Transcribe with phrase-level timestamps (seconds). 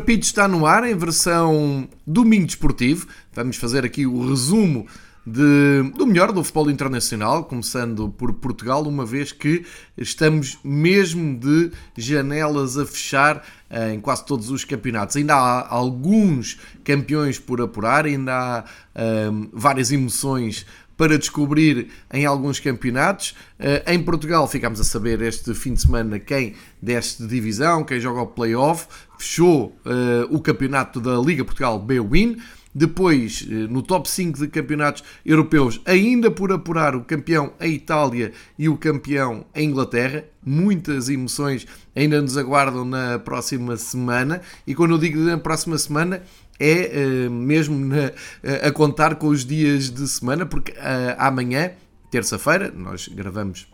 [0.00, 3.06] Fever está no ar em versão domingo desportivo.
[3.32, 4.86] Vamos fazer aqui o resumo
[5.26, 9.64] de, do melhor do futebol internacional, começando por Portugal, uma vez que
[9.96, 15.16] estamos mesmo de janelas a fechar eh, em quase todos os campeonatos.
[15.16, 20.64] Ainda há alguns campeões por apurar, ainda há eh, várias emoções
[20.96, 23.34] para descobrir em alguns campeonatos.
[23.58, 28.00] Eh, em Portugal ficámos a saber este fim de semana quem deste de divisão, quem
[28.00, 28.86] joga o playoff,
[29.18, 32.36] fechou uh, o campeonato da Liga Portugal B-Win.
[32.78, 38.32] Depois, eh, no top 5 de campeonatos europeus, ainda por apurar o campeão a Itália
[38.58, 40.26] e o campeão a Inglaterra.
[40.44, 44.42] Muitas emoções ainda nos aguardam na próxima semana.
[44.66, 46.22] E quando eu digo na próxima semana,
[46.58, 51.72] é uh, mesmo na, uh, a contar com os dias de semana, porque uh, amanhã,
[52.10, 53.66] terça-feira, nós gravamos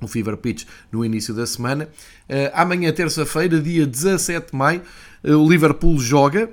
[0.00, 1.86] o Fever Pitch no início da semana.
[2.54, 4.80] amanhã, terça-feira, dia 17 de maio,
[5.22, 6.48] o Liverpool joga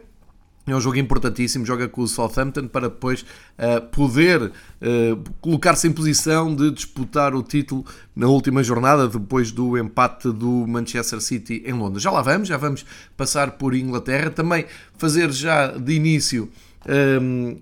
[0.73, 3.22] é um jogo importantíssimo, joga com o Southampton para depois
[3.58, 9.78] uh, poder uh, colocar-se em posição de disputar o título na última jornada, depois do
[9.78, 12.04] empate do Manchester City em Londres.
[12.04, 14.66] Já lá vamos, já vamos passar por Inglaterra, também
[14.98, 16.50] fazer já de início
[16.86, 17.58] um, ehm,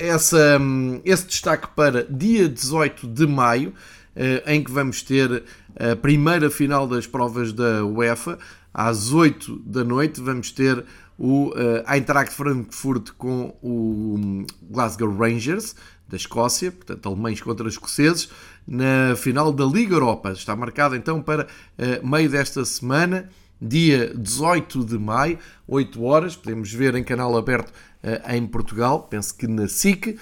[0.00, 5.44] essa, um, esse destaque para dia 18 de maio, uh, em que vamos ter
[5.78, 8.38] a primeira final das provas da UEFA,
[8.72, 10.84] às 8 da noite, vamos ter
[11.20, 15.76] o uh, Eintracht Frankfurt com o hum, Glasgow Rangers
[16.08, 18.30] da Escócia, portanto alemães contra escoceses,
[18.66, 20.32] na final da Liga Europa.
[20.32, 23.28] Está marcado então para uh, meio desta semana,
[23.60, 25.38] dia 18 de maio,
[25.68, 30.18] 8 horas, podemos ver em canal aberto uh, em Portugal, penso que na SIC,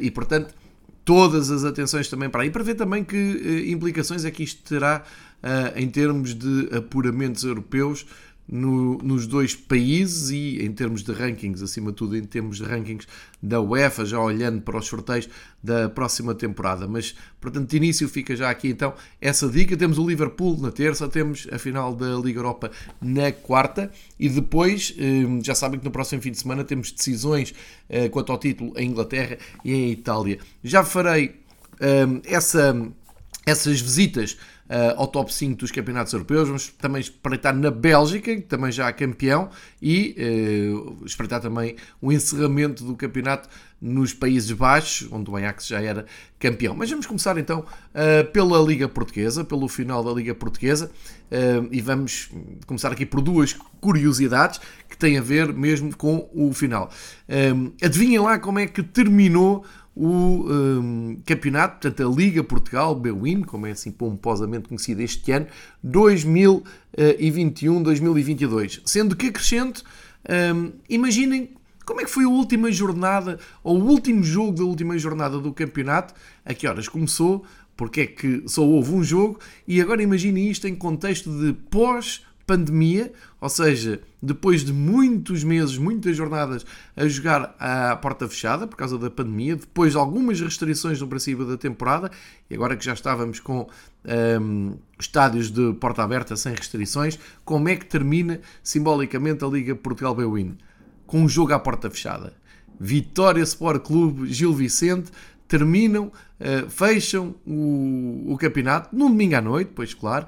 [0.00, 0.52] e portanto
[1.04, 5.04] todas as atenções também para aí, para ver também que implicações é que isto terá
[5.76, 8.04] em termos de apuramentos europeus
[8.50, 12.64] no, nos dois países e em termos de rankings, acima de tudo em termos de
[12.64, 13.06] rankings
[13.40, 15.28] da UEFA, já olhando para os sorteios
[15.62, 16.88] da próxima temporada.
[16.88, 19.76] Mas, portanto, de início fica já aqui então essa dica.
[19.76, 24.94] Temos o Liverpool na terça, temos a final da Liga Europa na quarta e depois,
[24.98, 27.54] hum, já sabem que no próximo fim de semana temos decisões
[27.88, 30.38] eh, quanto ao título em Inglaterra e em Itália.
[30.64, 31.36] Já farei
[31.80, 32.76] hum, essa,
[33.46, 34.36] essas visitas
[34.96, 36.46] ao top 5 dos campeonatos europeus.
[36.46, 39.50] Vamos também espreitar na Bélgica, que também já é campeão,
[39.82, 43.48] e uh, espreitar também o encerramento do campeonato
[43.80, 46.06] nos Países Baixos, onde o Ajax já era
[46.38, 46.74] campeão.
[46.76, 50.90] Mas vamos começar então uh, pela Liga Portuguesa, pelo final da Liga Portuguesa,
[51.70, 52.28] e vamos
[52.66, 56.90] começar aqui por duas curiosidades que têm a ver mesmo com o final.
[57.80, 59.64] Adivinhem lá como é que terminou
[60.02, 65.46] o um, campeonato, portanto a Liga Portugal, BWIN, como é assim pomposamente conhecida este ano,
[65.86, 68.80] 2021-2022.
[68.86, 69.84] Sendo que acrescento,
[70.54, 71.50] um, imaginem
[71.84, 75.52] como é que foi a última jornada, ou o último jogo da última jornada do
[75.52, 76.14] campeonato,
[76.46, 77.44] a que horas começou,
[77.76, 82.24] porque é que só houve um jogo, e agora imaginem isto em contexto de pós
[82.46, 88.76] pandemia, ou seja, depois de muitos meses, muitas jornadas a jogar à porta fechada por
[88.76, 92.10] causa da pandemia, depois de algumas restrições no princípio da temporada,
[92.50, 93.68] e agora que já estávamos com
[94.40, 100.14] um, estádios de porta aberta sem restrições, como é que termina simbolicamente a Liga Portugal
[100.14, 100.58] B-Win?
[101.06, 102.34] Com um jogo à porta fechada.
[102.78, 105.10] Vitória Sport Clube Gil Vicente
[105.48, 110.26] terminam, uh, fecham o, o, campeonato no domingo à noite, pois claro,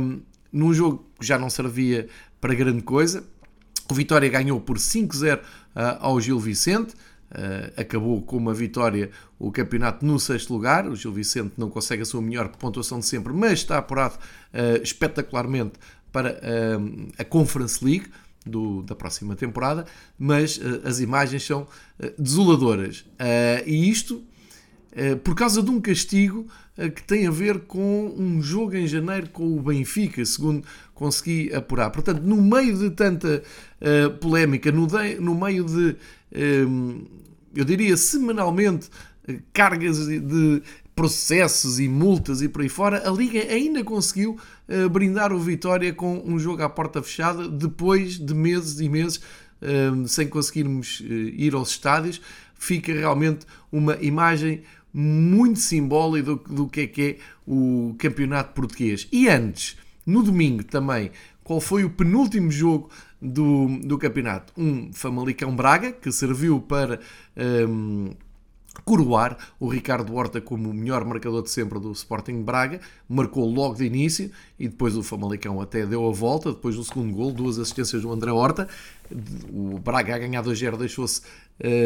[0.00, 0.20] um,
[0.54, 2.06] num jogo que já não servia
[2.40, 3.24] para grande coisa.
[3.90, 5.42] O Vitória ganhou por 5-0 uh,
[5.74, 6.94] ah, ao Gil Vicente.
[7.30, 10.86] Uh, acabou com uma vitória o campeonato no sexto lugar.
[10.86, 14.82] O Gil Vicente não consegue a sua melhor pontuação de sempre, mas está apurado uh,
[14.82, 15.72] espetacularmente
[16.12, 16.40] para
[17.18, 18.06] a Conference League
[18.46, 19.84] do, da próxima temporada.
[20.16, 21.66] Mas as imagens são
[22.16, 23.04] desoladoras.
[23.66, 24.22] e isto
[25.24, 26.46] por causa de um castigo
[26.94, 30.64] que tem a ver com um jogo em janeiro com o Benfica, segundo
[30.94, 31.90] consegui apurar.
[31.90, 33.42] Portanto, no meio de tanta
[33.80, 35.96] uh, polémica, no, meio de,
[36.66, 37.04] um,
[37.54, 38.88] eu diria, semanalmente,
[39.52, 40.62] cargas de
[40.94, 44.38] processos e multas e por aí fora, a Liga ainda conseguiu
[44.92, 49.20] brindar o Vitória com um jogo à porta fechada depois de meses e meses
[50.06, 52.20] sem conseguirmos ir aos estádios.
[52.54, 54.62] Fica realmente uma imagem
[54.94, 59.08] muito simbólica do, do que é que é o campeonato português.
[59.10, 59.76] E antes,
[60.06, 61.10] no domingo também,
[61.42, 62.88] qual foi o penúltimo jogo
[63.20, 64.52] do, do campeonato?
[64.56, 67.00] Um Famalicão Braga, que serviu para
[67.68, 68.12] um,
[68.84, 73.74] coroar o Ricardo Horta como o melhor marcador de sempre do Sporting Braga, marcou logo
[73.74, 77.58] de início e depois o Famalicão até deu a volta, depois do segundo gol, duas
[77.58, 78.68] assistências do André Horta,
[79.52, 81.20] o Braga a ganhar 2-0 deixou-se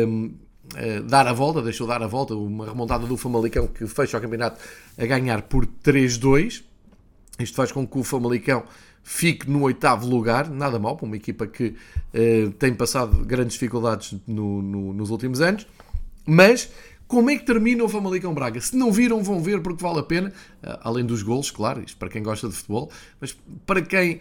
[0.06, 0.34] um,
[0.74, 4.20] uh, dar a volta, deixou dar a volta, uma remontada do Famalicão que fecha o
[4.20, 4.60] campeonato
[4.96, 6.62] a ganhar por 3-2,
[7.38, 8.64] isto faz com que o Famalicão
[9.02, 11.74] fique no oitavo lugar, nada mal para uma equipa que
[12.14, 15.66] uh, tem passado grandes dificuldades no, no, nos últimos anos,
[16.26, 16.70] mas
[17.08, 18.60] como é que termina o Famalicão Braga?
[18.60, 20.28] Se não viram, vão ver porque vale a pena,
[20.62, 24.20] uh, além dos golos, claro, isto para quem gosta de futebol, mas para quem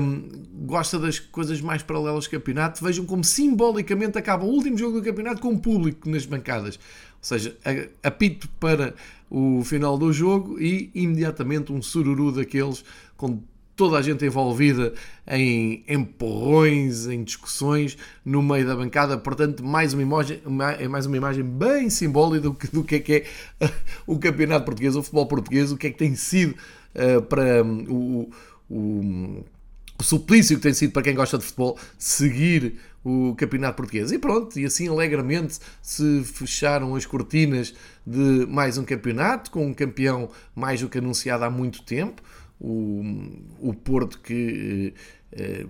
[0.00, 0.22] um,
[0.64, 5.04] gosta das coisas mais paralelas do campeonato, vejam como simbolicamente acaba o último jogo do
[5.04, 6.76] campeonato com o público nas bancadas.
[6.76, 7.56] Ou seja,
[8.02, 8.94] apito para
[9.28, 12.84] o final do jogo e imediatamente um sururu daqueles
[13.16, 13.42] com
[13.80, 14.92] toda a gente envolvida
[15.26, 19.16] em empurrões, em discussões no meio da bancada.
[19.16, 20.42] Portanto, mais uma imagem,
[20.78, 23.24] é mais uma imagem bem simbólica do que, do que é que
[23.58, 23.70] é
[24.06, 26.54] o campeonato português, o futebol português, o que é que tem sido
[26.94, 28.30] uh, para um, o,
[28.68, 29.44] o,
[29.98, 34.12] o suplício que tem sido para quem gosta de futebol seguir o campeonato português.
[34.12, 37.72] E pronto, e assim alegremente se fecharam as cortinas
[38.06, 42.20] de mais um campeonato, com um campeão mais do que anunciado há muito tempo
[42.60, 43.02] o,
[43.58, 44.94] o Porto que
[45.32, 45.66] eh,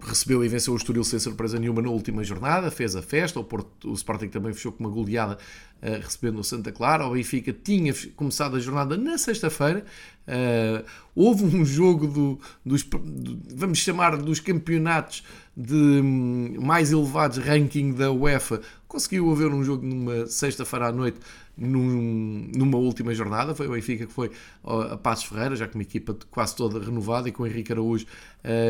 [0.00, 3.44] recebeu e venceu o Estoril sem surpresa nenhuma na última jornada, fez a festa, o,
[3.44, 5.38] Porto, o Sporting também fechou com uma goleada
[5.82, 9.84] uh, recebendo o Santa Clara, o Benfica tinha começado a jornada na sexta-feira,
[10.28, 10.84] uh,
[11.14, 15.24] houve um jogo do, dos, do, vamos chamar, dos campeonatos
[15.56, 21.18] de um, mais elevados ranking da UEFA, conseguiu haver um jogo numa sexta-feira à noite
[21.60, 23.54] num, numa última jornada.
[23.54, 24.30] Foi o Benfica que foi
[24.64, 28.06] a Passos Ferreira, já com uma equipa quase toda renovada e com o Henrique Araújo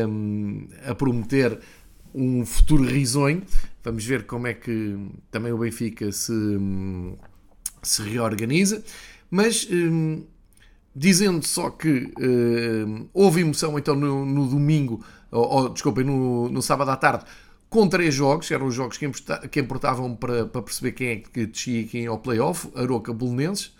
[0.07, 1.57] um, a prometer
[2.13, 3.41] um futuro risonho.
[3.83, 4.97] Vamos ver como é que
[5.31, 6.33] também o Benfica se,
[7.81, 8.83] se reorganiza.
[9.29, 10.23] Mas um,
[10.93, 16.61] dizendo só que um, houve emoção então no, no domingo, ou, ou desculpem, no, no
[16.61, 17.23] sábado à tarde,
[17.71, 21.87] com três jogos, eram os jogos que, importavam para, para perceber quem é que descia
[21.87, 23.73] quem ao playoff, Aroca Bolonenses,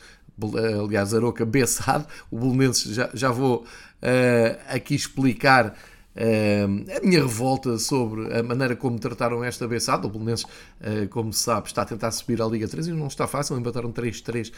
[0.82, 5.78] aliás, Aroca Bessade, o Bolonenses já, já vou uh, aqui explicar
[6.16, 11.34] uh, a minha revolta sobre a maneira como trataram esta Bessade, o Bolonenses, uh, como
[11.34, 14.54] se sabe, está a tentar subir à Liga 3 e não está fácil, embataram 3-3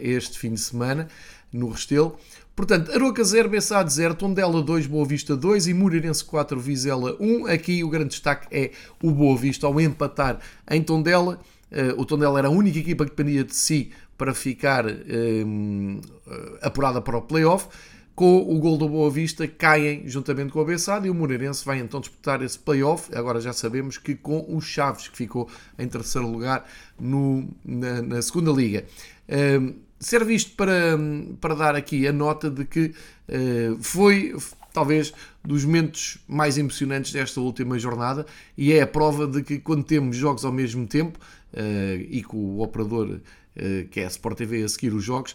[0.00, 1.06] este fim de semana
[1.52, 2.18] no Restelo.
[2.56, 7.48] Portanto, Aroca 0, Bessade 0, Tondela 2, Boa Vista 2 e Moreirense 4, Vizela 1.
[7.48, 8.70] Aqui o grande destaque é
[9.02, 11.38] o Boa Vista ao empatar em Tondela.
[11.70, 16.58] Uh, o Tondela era a única equipa que dependia de si para ficar um, eh,
[16.62, 17.68] apurada para o playoff.
[18.14, 21.78] Com o gol do Boa Vista, caem juntamente com o Bessade e o Moreirense vai
[21.78, 23.14] então disputar esse playoff.
[23.14, 26.66] Agora já sabemos que com o Chaves, que ficou em terceiro lugar
[26.98, 28.86] no, na, na segunda liga.
[29.28, 30.98] Um, serve isto para,
[31.40, 32.92] para dar aqui a nota de que
[33.28, 34.34] uh, foi
[34.72, 35.12] talvez
[35.42, 38.26] dos momentos mais emocionantes desta última jornada
[38.58, 41.18] e é a prova de que quando temos jogos ao mesmo tempo
[41.54, 45.34] uh, e com o operador uh, que é a Sport TV a seguir os jogos,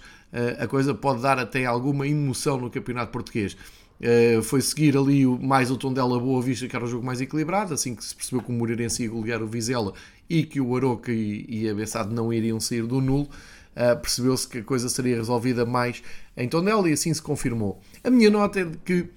[0.60, 3.58] a coisa pode dar até alguma emoção no campeonato português.
[4.01, 7.75] Uh, foi seguir ali mais o Tondela Boa Vista, que era o jogo mais equilibrado,
[7.75, 9.94] assim que se percebeu que o Moreirense ia golear o Vizela
[10.27, 13.30] e que o Aroca e, e a Bessade não iriam sair do nulo
[13.75, 16.01] uh, percebeu-se que a coisa seria resolvida mais
[16.35, 17.79] em Tondela e assim se confirmou.
[18.03, 19.09] A minha nota é de que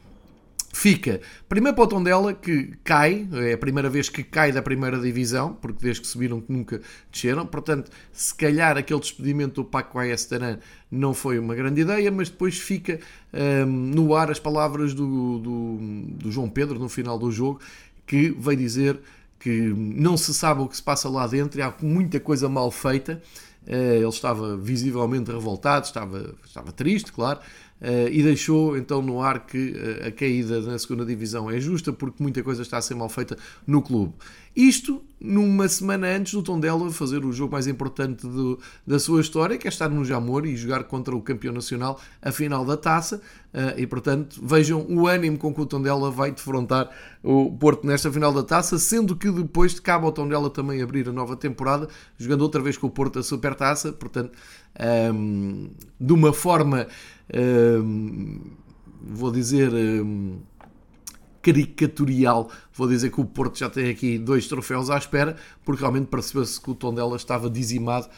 [0.74, 4.98] fica primeiro para o Tondela que cai, é a primeira vez que cai da primeira
[4.98, 6.80] divisão, porque desde que subiram que nunca
[7.10, 10.58] desceram, portanto, se calhar aquele despedimento do Paco Ayestaran
[10.90, 12.98] não foi uma grande ideia, mas depois fica
[13.32, 15.78] um, no ar as palavras do, do,
[16.18, 17.60] do João Pedro no final do jogo,
[18.06, 19.00] que veio dizer
[19.38, 22.70] que não se sabe o que se passa lá dentro, e há muita coisa mal
[22.70, 23.22] feita
[23.66, 27.63] ele estava visivelmente revoltado, estava, estava triste, claro, eh,
[28.10, 32.22] e deixou então no ar que eh, a caída na segunda divisão é justa porque
[32.22, 33.36] muita coisa está a ser mal feita
[33.66, 34.14] no clube.
[34.56, 39.58] Isto numa semana antes do Tondela fazer o jogo mais importante do, da sua história,
[39.58, 43.20] que é estar no Jamor e jogar contra o campeão nacional a final da taça.
[43.52, 46.90] Uh, e portanto, vejam o ânimo com que o Tondela vai defrontar
[47.22, 51.12] o Porto nesta final da taça, sendo que depois cabe ao Tondela também abrir a
[51.12, 51.88] nova temporada,
[52.18, 53.92] jogando outra vez com o Porto a Supertaça.
[53.92, 54.32] Portanto,
[55.12, 56.86] um, de uma forma,
[59.02, 59.72] vou dizer.
[61.44, 62.50] Caricatorial.
[62.72, 66.58] Vou dizer que o Porto já tem aqui dois troféus à espera, porque realmente percebeu-se
[66.58, 68.08] que o tom dela estava dizimado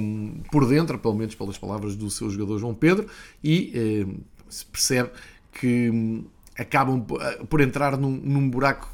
[0.00, 3.06] um, por dentro, pelo menos pelas palavras do seu jogador João Pedro,
[3.42, 4.16] e um,
[4.48, 5.10] se percebe
[5.52, 6.24] que um,
[6.58, 8.90] acabam uh, por entrar num, num buraco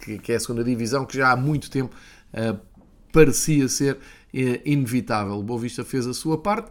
[0.00, 1.94] que, que, é a segunda divisão, que já há muito tempo
[2.34, 2.58] uh,
[3.12, 3.98] parecia ser
[4.64, 5.34] inevitável.
[5.34, 6.70] O Boa Vista fez a sua parte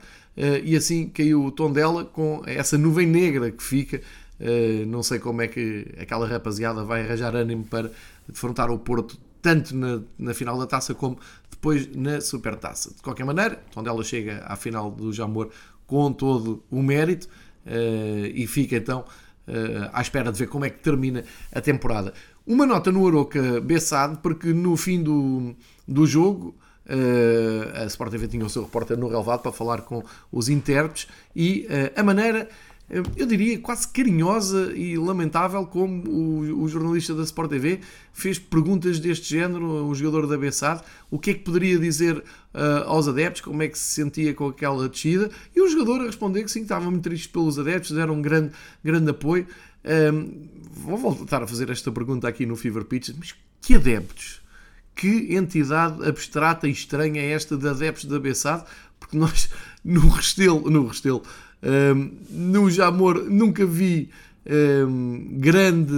[0.63, 4.01] e assim caiu o tom dela com essa nuvem negra que fica.
[4.87, 7.91] Não sei como é que aquela rapaziada vai arranjar ânimo para
[8.27, 11.17] defrontar o Porto tanto na, na final da taça como
[11.49, 12.93] depois na supertaça.
[12.93, 15.49] De qualquer maneira, onde ela chega à final do Jamor
[15.85, 17.27] com todo o mérito
[17.65, 19.01] uh, e fica então
[19.47, 22.13] uh, à espera de ver como é que termina a temporada.
[22.45, 25.55] Uma nota no Aroca Bessade, porque no fim do,
[25.87, 26.55] do jogo
[27.79, 31.67] a Sport TV tinha o seu repórter no relevado para falar com os intérpretes e
[31.95, 32.49] a maneira
[33.15, 37.79] eu diria, quase carinhosa e lamentável como o, o, jornalista da Sport TV
[38.11, 42.83] fez perguntas deste género, o jogador da Bessade, o que é que poderia dizer uh,
[42.85, 46.43] aos adeptos, como é que se sentia com aquela descida, e o jogador a responder
[46.43, 48.51] que sim, estava muito triste pelos adeptos, deram um grande,
[48.83, 49.47] grande apoio.
[50.13, 54.40] Um, vou voltar a fazer esta pergunta aqui no Fever Pitch, mas que adeptos?
[55.01, 58.65] Que entidade abstrata e estranha é esta de adeptos da Bessade?
[58.99, 59.49] Porque nós,
[59.83, 61.23] no Restelo, no Restelo,
[61.63, 64.11] um, no Jamor nunca vi
[64.45, 65.91] um, grande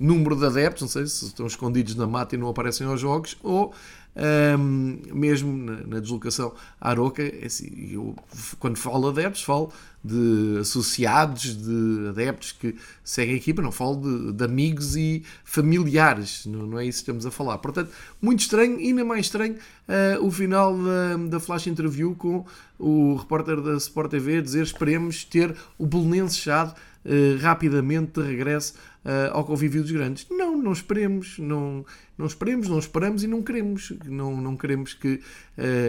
[0.00, 3.38] número de adeptos, não sei se estão escondidos na mata e não aparecem aos jogos,
[3.44, 3.72] ou
[4.18, 8.16] um, mesmo na, na, deslocação à Aroca, é assim, eu,
[8.58, 9.72] quando falo de adeptos, falo
[10.02, 16.46] de associados, de adeptos que seguem a equipa, não falo de, de amigos e familiares,
[16.46, 17.58] não, não, é isso que estamos a falar.
[17.58, 22.44] Portanto, muito estranho, ainda mais estranho, uh, o final da, da flash interview com
[22.78, 26.74] o repórter da Sport TV dizer esperemos ter o Belenense chado
[27.08, 28.74] uh, rapidamente de regresso
[29.04, 30.26] uh, ao convívio dos grandes.
[30.30, 31.84] Não, não esperemos, não,
[32.16, 33.92] não esperemos, não esperamos e não queremos.
[34.04, 35.20] Não, não queremos que uh,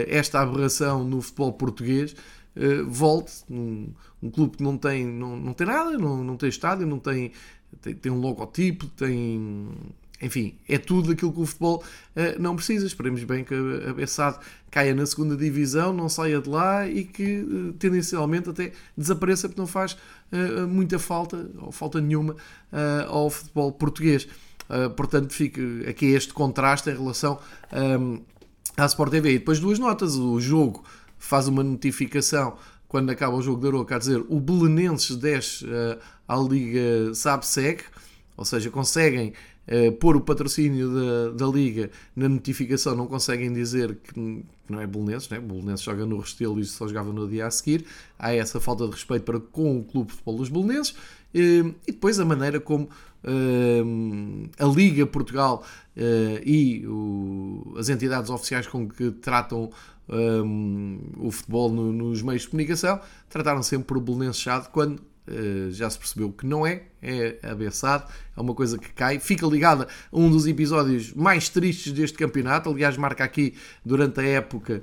[0.08, 2.16] esta aberração no futebol português
[2.56, 3.44] uh, volte.
[3.50, 6.98] Um, um, clube que não tem, não, não tem nada, não, não tem estádio, não
[6.98, 7.32] tem,
[7.80, 9.70] tem, tem um logotipo, tem
[10.20, 11.82] enfim, é tudo aquilo que o futebol
[12.14, 12.86] uh, não precisa.
[12.86, 13.54] Esperemos bem que
[13.88, 14.38] a Bessade
[14.70, 19.60] caia na segunda divisão, não saia de lá e que uh, tendencialmente até desapareça porque
[19.60, 19.96] não faz
[20.32, 22.36] uh, muita falta, ou falta nenhuma,
[23.08, 24.28] ao futebol português.
[24.96, 27.38] portanto, fica aqui este contraste em relação
[27.72, 28.20] um,
[28.76, 29.34] à Sport TV.
[29.34, 30.14] E depois duas notas.
[30.16, 30.84] O jogo
[31.18, 35.66] faz uma notificação quando acaba o jogo da Aroca a dizer o Belenenses desce
[36.28, 37.82] à Liga SAB-SEG,
[38.36, 39.34] ou seja, conseguem
[39.70, 44.86] uh, pôr o patrocínio da, da Liga na notificação, não conseguem dizer que não é
[44.86, 45.40] Bolonenses, né?
[45.40, 47.84] Bolonenses joga no Restelo e só jogava no dia a seguir.
[48.18, 50.92] Há essa falta de respeito para com o Clube de Futebol dos Bolonenses.
[51.34, 52.84] Uh, e depois a maneira como
[53.24, 55.64] uh, a Liga Portugal
[56.46, 56.82] e
[57.76, 59.70] as entidades oficiais com que tratam
[61.18, 65.02] o futebol no, nos meios de comunicação trataram sempre por Bolonenses chado quando
[65.70, 69.86] já se percebeu que não é, é abeçado, é uma coisa que cai, fica ligada
[70.12, 72.70] a um dos episódios mais tristes deste campeonato.
[72.70, 74.82] Aliás, marca aqui durante a época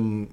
[0.00, 0.26] um,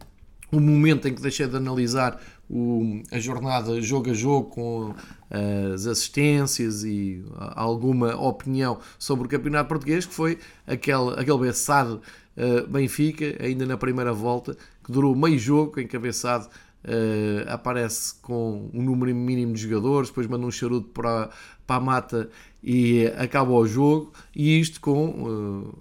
[0.52, 5.74] o momento em que deixei de analisar o, a jornada jogo a jogo com uh,
[5.74, 12.02] as assistências e alguma opinião sobre o campeonato português, que foi aquele, aquele beçado
[12.38, 16.48] uh, Benfica, ainda na primeira volta, que durou meio jogo, encabeçado
[16.88, 21.30] Uh, aparece com um número mínimo de jogadores, depois manda um charuto para,
[21.66, 22.30] para a mata
[22.64, 24.14] e acaba o jogo.
[24.34, 25.78] E isto com uh,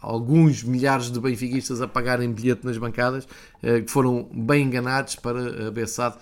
[0.00, 5.66] alguns milhares de benfiquistas a pagarem bilhete nas bancadas, uh, que foram bem enganados para
[5.66, 6.18] a Bessade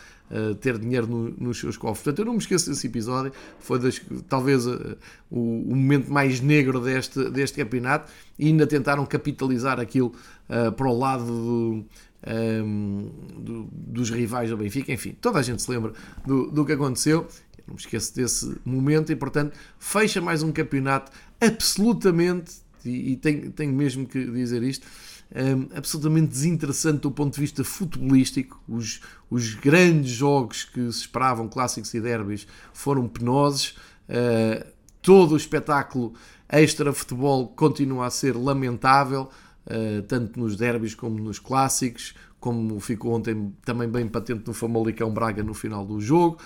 [0.63, 2.05] ter dinheiro no, nos seus cofres.
[2.05, 4.97] Portanto, eu não me esqueço desse episódio, foi das, talvez o,
[5.31, 10.15] o, momento mais negro deste, deste campeonato e ainda tentaram capitalizar aquilo
[10.49, 11.85] para o lado do
[12.27, 15.93] um, do, dos rivais do Benfica, enfim, toda a gente se lembra
[16.27, 17.27] do, do que aconteceu.
[17.67, 21.11] não me esqueço desse momento e, portanto, fecha mais um campeonato
[21.41, 24.87] absolutamente, e, e tenho, tenho mesmo que dizer isto,
[25.35, 28.63] um, absolutamente desinteressante do ponto de vista futebolístico.
[28.69, 29.01] Os,
[29.31, 33.77] os grandes jogos que se esperavam, clássicos e derbys, foram penosos.
[34.09, 34.65] Uh,
[35.01, 36.13] todo o espetáculo
[36.49, 39.31] extra-futebol continua a ser lamentável.
[39.67, 45.11] Eh, tanto nos derbys como nos clássicos, como ficou ontem também bem patente no Famalicão
[45.13, 46.39] Braga no final do jogo.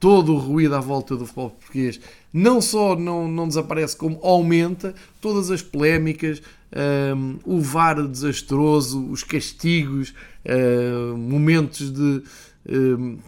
[0.00, 2.00] Todo o ruído à volta do futebol português
[2.32, 4.94] não só não, não desaparece, como aumenta.
[5.20, 6.40] Todas as polémicas,
[6.74, 10.12] um, ehm, o VAR desastroso, os castigos,
[10.44, 12.22] uh, momentos de um,
[12.66, 13.18] ehm,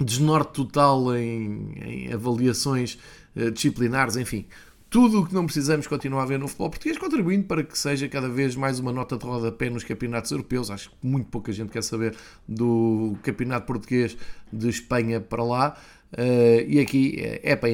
[0.00, 2.98] desnorte total em, em avaliações
[3.36, 4.46] uh, disciplinares, enfim
[4.90, 8.08] tudo o que não precisamos continua a ver no futebol português, contribuindo para que seja
[8.08, 10.70] cada vez mais uma nota de rodapé nos campeonatos europeus.
[10.70, 12.16] Acho que muito pouca gente quer saber
[12.48, 14.16] do campeonato português
[14.52, 15.76] de Espanha para lá.
[16.10, 17.68] Uh, e aqui é para,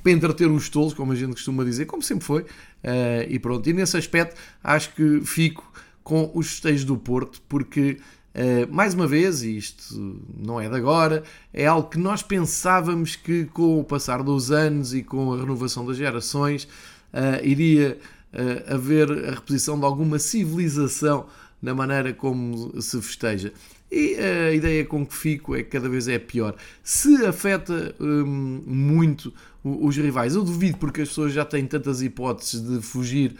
[0.00, 2.42] para entreter os tolos, como a gente costuma dizer, como sempre foi.
[2.42, 5.72] Uh, e pronto, e nesse aspecto acho que fico
[6.04, 7.98] com os festejos do Porto, porque
[8.34, 11.22] Uh, mais uma vez, e isto não é de agora,
[11.52, 15.86] é algo que nós pensávamos que com o passar dos anos e com a renovação
[15.86, 17.96] das gerações uh, iria
[18.32, 21.26] uh, haver a reposição de alguma civilização
[21.62, 23.52] na maneira como se festeja.
[23.90, 26.56] E a ideia com que fico é que cada vez é pior.
[26.82, 32.60] Se afeta hum, muito os rivais, eu duvido porque as pessoas já têm tantas hipóteses
[32.60, 33.36] de fugir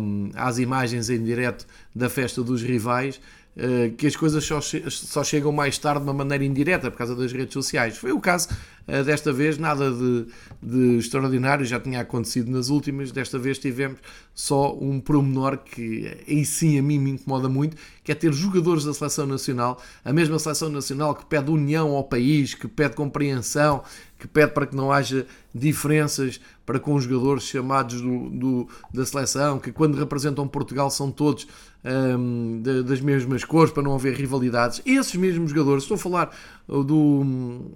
[0.00, 3.20] hum, às imagens em direto da festa dos rivais
[3.56, 7.14] eh, que as coisas só, só chegam mais tarde de uma maneira indireta por causa
[7.14, 7.96] das redes sociais.
[7.96, 8.48] Foi o caso
[8.88, 10.26] uh, desta vez, nada de,
[10.60, 13.12] de, extraordinário, já tinha acontecido nas últimas.
[13.12, 14.00] Desta vez tivemos
[14.34, 18.84] só um promenor que aí sim a mim me incomoda muito, que é ter jogadores
[18.84, 23.84] da seleção nacional, a mesma seleção nacional que pede união ao país, que pede compreensão,
[24.24, 29.04] que pede para que não haja diferenças para com os jogadores chamados do, do da
[29.04, 31.46] seleção, que quando representam Portugal são todos
[31.84, 34.80] um, de, das mesmas cores para não haver rivalidades.
[34.86, 36.34] Esses mesmos jogadores, estou a falar
[36.66, 37.22] do,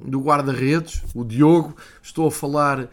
[0.07, 2.89] do guarda-redes, o Diogo, estou a falar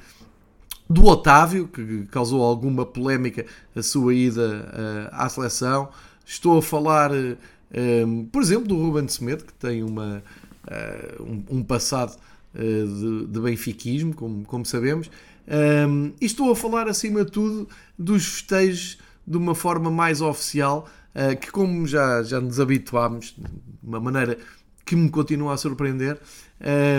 [0.89, 5.88] do Otávio, que causou alguma polémica a sua ida uh, à seleção,
[6.25, 7.12] estou a falar,
[8.05, 10.21] um, por exemplo, do Ruben Semedo, que tem uma,
[10.67, 15.09] uh, um, um, passado uh, de, de benfiquismo, como, como sabemos.
[15.47, 20.89] Um, e estou a falar, acima de tudo, dos festejos de uma forma mais oficial,
[21.13, 23.45] uh, que como já, já nos habituámos, de
[23.83, 24.38] uma maneira
[24.85, 26.19] que me continua a surpreender,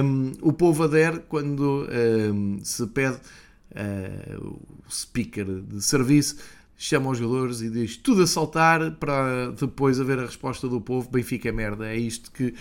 [0.05, 1.89] um, o povo adere quando
[2.33, 6.37] um, se pede uh, o speaker de serviço
[6.79, 11.09] chama os jogadores e diz tudo a saltar para depois haver a resposta do povo
[11.11, 11.87] Benfica é merda.
[11.87, 12.55] É isto que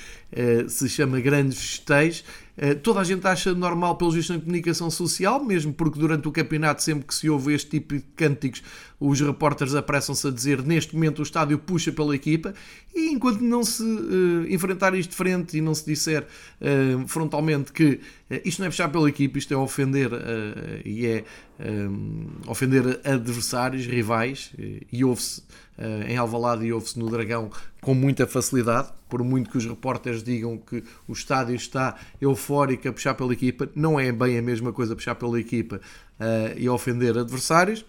[0.69, 2.44] se chama grandes festejos eh,
[2.81, 6.81] toda a gente acha normal, pelos vistos, na comunicação social, mesmo porque durante o campeonato,
[6.81, 8.63] sempre que se ouve este tipo de cânticos,
[8.99, 12.53] os repórteres apressam-se a dizer neste momento o estádio puxa pela equipa,
[12.95, 17.73] e enquanto não se uh, enfrentar isto de frente e não se disser uh, frontalmente
[17.73, 20.09] que uh, isto não é puxar pela equipa, isto é ofender
[20.83, 21.23] e é
[22.47, 24.51] ofender adversários, rivais,
[24.91, 25.41] e ouve-se
[26.07, 30.57] em Alvalade e ouve-se no Dragão com muita facilidade, por muito que os repórteres digam
[30.57, 34.95] que o estádio está eufórico a puxar pela equipa, não é bem a mesma coisa
[34.95, 35.79] puxar pela equipa
[36.19, 37.85] uh, e ofender adversários.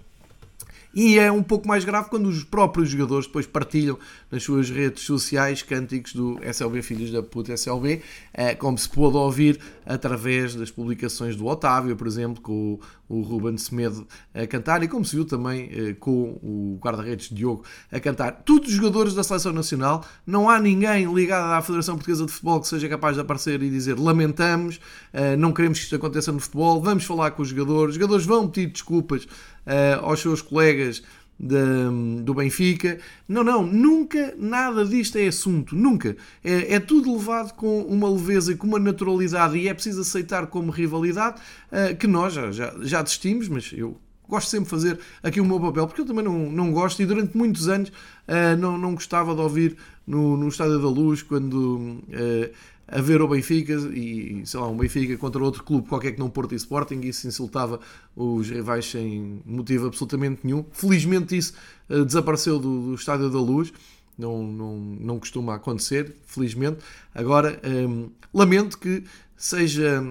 [0.94, 3.99] E é um pouco mais grave quando os próprios jogadores depois partilham
[4.31, 8.01] nas suas redes sociais cânticos do SLB Filhos da Puta SLB,
[8.33, 13.57] eh, como se pôde ouvir através das publicações do Otávio, por exemplo, com o Ruben
[13.57, 18.42] Semedo a cantar e como se viu também eh, com o guarda-redes Diogo a cantar.
[18.45, 22.61] Todos os jogadores da Seleção Nacional, não há ninguém ligado à Federação Portuguesa de Futebol
[22.61, 24.81] que seja capaz de aparecer e dizer lamentamos,
[25.12, 28.27] eh, não queremos que isto aconteça no futebol, vamos falar com os jogadores, os jogadores
[28.27, 31.03] vão pedir desculpas uh, aos seus colegas
[31.38, 32.99] de, do Benfica.
[33.29, 36.16] Não, não, nunca nada disto é assunto, nunca.
[36.42, 40.46] É, é, tudo levado com uma leveza e com uma naturalidade e é preciso aceitar
[40.46, 44.99] como rivalidade uh, que nós já, já, já desistimos, mas eu gosto sempre de fazer
[45.22, 48.57] aqui o meu papel, porque eu também não, não gosto e durante muitos anos uh,
[48.59, 52.01] não, não gostava de ouvir no, no Estádio da Luz quando.
[52.09, 56.21] Uh, a ver o Benfica e, sei lá, um Benfica contra outro clube qualquer que
[56.21, 57.81] não Porto e Sporting e isso insultava
[58.14, 60.64] os rivais sem motivo absolutamente nenhum.
[60.71, 61.55] Felizmente isso
[61.90, 63.73] uh, desapareceu do, do, Estádio da Luz,
[64.16, 66.79] não, não, não costuma acontecer, felizmente.
[67.12, 69.03] Agora, um, ehm, lamento que
[69.37, 70.07] seja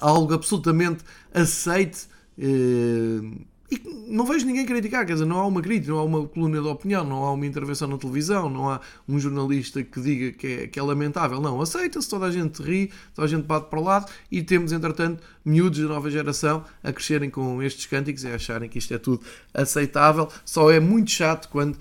[0.00, 1.02] algo absolutamente
[1.34, 2.06] aceite
[2.38, 6.26] uh, e não vejo ninguém criticar, quer dizer, não há uma crítica, não há uma
[6.26, 10.32] coluna de opinião, não há uma intervenção na televisão, não há um jornalista que diga
[10.32, 11.38] que é, que é lamentável.
[11.40, 14.72] Não, aceita-se, toda a gente ri, toda a gente bate para o lado e temos,
[14.72, 18.94] entretanto, miúdos da nova geração a crescerem com estes cânticos e a acharem que isto
[18.94, 20.28] é tudo aceitável.
[20.46, 21.76] Só é muito chato quando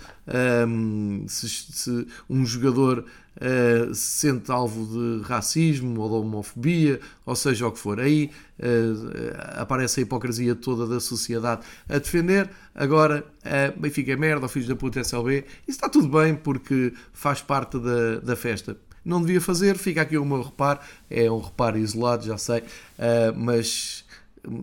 [0.67, 3.06] um, se, se um jogador
[3.38, 8.00] uh, se sente alvo de racismo ou de homofobia, ou seja o que for.
[8.00, 12.50] Aí uh, aparece a hipocrisia toda da sociedade a defender.
[12.76, 15.45] Agora, uh, Benfica é merda, o filho da puta SLB.
[15.67, 18.78] Isso está tudo bem porque faz parte da, da festa.
[19.04, 20.80] Não devia fazer, fica aqui o meu reparo.
[21.10, 24.06] É um reparo isolado, já sei, uh, mas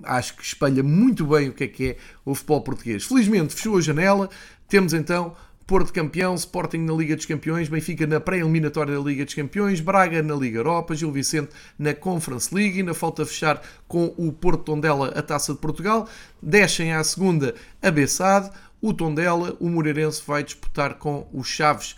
[0.05, 3.05] acho que espelha muito bem o que é que é o futebol português.
[3.05, 4.29] Felizmente fechou a janela,
[4.69, 9.35] temos então Porto campeão, Sporting na Liga dos Campeões, Benfica na pré-eliminatória da Liga dos
[9.35, 14.31] Campeões, Braga na Liga Europa, Gil Vicente na Conference League, ainda falta fechar com o
[14.31, 16.07] Porto Tondela a Taça de Portugal,
[16.43, 18.51] descem à segunda a Bessade,
[18.81, 21.97] o Tondela, o Moreirense vai disputar com os Chaves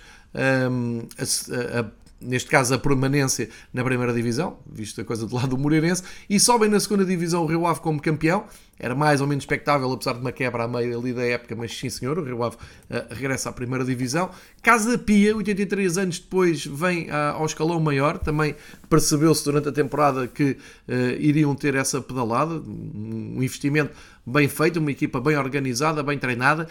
[0.70, 5.48] um, a, a, neste caso a permanência na primeira divisão, visto a coisa do lado
[5.48, 8.44] do Moreirense, e sobem na segunda divisão o Rio Ave como campeão,
[8.79, 11.77] era mais ou menos expectável, apesar de uma quebra à meio ali da época, mas
[11.77, 14.31] sim senhor, o Rio Ave uh, regressa à primeira divisão.
[14.62, 18.55] Casa Pia, 83 anos depois, vem uh, ao escalão maior, também
[18.91, 20.57] percebeu-se durante a temporada que
[20.89, 23.95] uh, iriam ter essa pedalada, um investimento
[24.27, 26.67] bem feito, uma equipa bem organizada, bem treinada,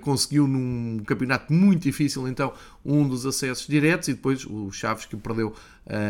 [0.00, 2.50] conseguiu num campeonato muito difícil então
[2.82, 4.08] um dos acessos diretos.
[4.08, 5.54] E depois o Chaves que perdeu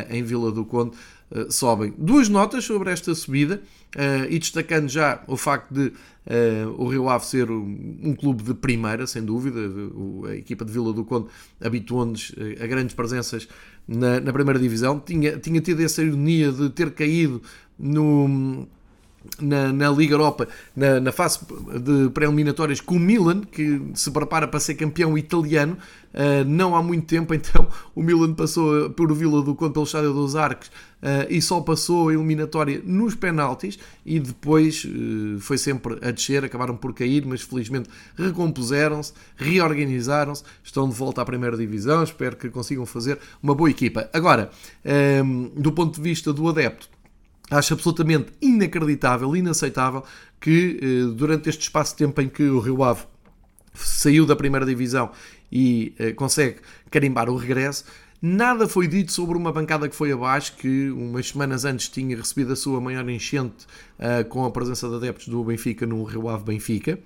[0.08, 0.96] em Vila do Conde
[1.30, 1.92] uh, sobem.
[1.96, 3.62] Duas notas sobre esta subida
[3.96, 8.42] uh, e destacando já o facto de uh, o Rio Ave ser um, um, clube
[8.42, 9.58] de primeira, sem dúvida.
[10.28, 11.28] A equipa de Vila do Conde
[11.60, 13.48] habituou-nos a grandes presenças
[13.86, 14.98] na, na, primeira divisão.
[15.00, 17.42] Tinha, tinha tido essa ironia de ter caído
[17.78, 18.66] no
[19.40, 21.40] na, na, Liga Europa, na, na fase
[21.80, 25.76] de pré-eliminatórias com o Milan, que se prepara para ser campeão italiano.
[26.12, 30.12] Uh, não há muito tempo, então, o Milan passou por Vila do Conde pelo Estádio
[30.12, 35.98] dos Arcos uh, e só passou a eliminatória nos penaltis e depois uh, foi sempre
[36.06, 42.04] a descer, acabaram por cair, mas felizmente recompuseram-se, reorganizaram-se, estão de volta à primeira divisão,
[42.04, 44.08] espero que consigam fazer uma boa equipa.
[44.12, 44.50] Agora,
[45.56, 46.88] do ponto de vista do adepto,
[47.54, 50.02] Acho absolutamente inacreditável, inaceitável
[50.40, 53.04] que eh, durante este espaço de tempo em que o Rio Ave
[53.72, 55.12] saiu da primeira divisão
[55.52, 56.56] e eh, consegue
[56.90, 57.84] carimbar o regresso,
[58.20, 62.52] nada foi dito sobre uma bancada que foi abaixo, que umas semanas antes tinha recebido
[62.54, 63.66] a sua maior enchente
[63.98, 66.98] uh, com a presença de adeptos do Benfica no Rio Ave Benfica.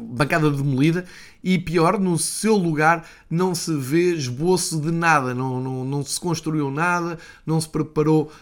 [0.00, 1.04] Bancada demolida
[1.44, 6.18] e pior, no seu lugar não se vê esboço de nada, não, não, não se
[6.18, 8.32] construiu nada, não se preparou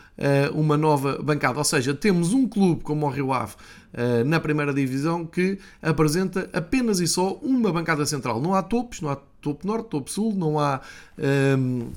[0.55, 1.59] uma nova bancada.
[1.59, 6.49] Ou seja, temos um clube como o Rio Ave uh, na primeira divisão que apresenta
[6.53, 8.41] apenas e só uma bancada central.
[8.41, 10.81] Não há topos, não há topo norte, topo sul, não há.
[11.19, 11.89] Um, ehm,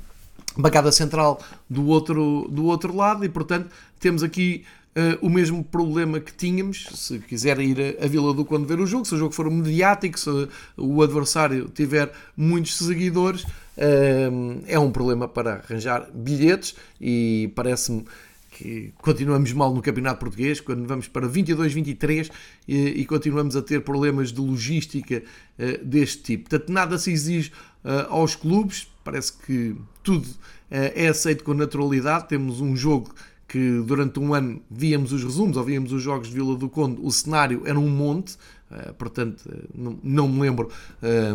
[0.58, 4.66] bancada central do outro, do outro lado e portanto temos aqui
[4.98, 8.80] Uh, o mesmo problema que tínhamos, se quiser ir a, a Vila do Conde ver
[8.80, 10.28] o jogo, se o jogo for mediático, se
[10.76, 18.06] o adversário tiver muitos seguidores, uh, é um problema para arranjar bilhetes e parece-me
[18.50, 22.32] que continuamos mal no Campeonato Português, quando vamos para 22, 23
[22.68, 25.22] e, e continuamos a ter problemas de logística
[25.60, 26.50] uh, deste tipo.
[26.50, 27.52] Portanto, nada se exige
[28.10, 30.28] aos clubes, parece que tudo
[30.70, 32.28] é aceito com naturalidade.
[32.28, 33.14] Temos um jogo
[33.58, 37.02] que durante um ano víamos os resumos ou víamos os jogos de Vila do Conde,
[37.02, 38.38] o cenário era um monte,
[38.70, 40.70] uh, portanto, eh, não, não, me lembro,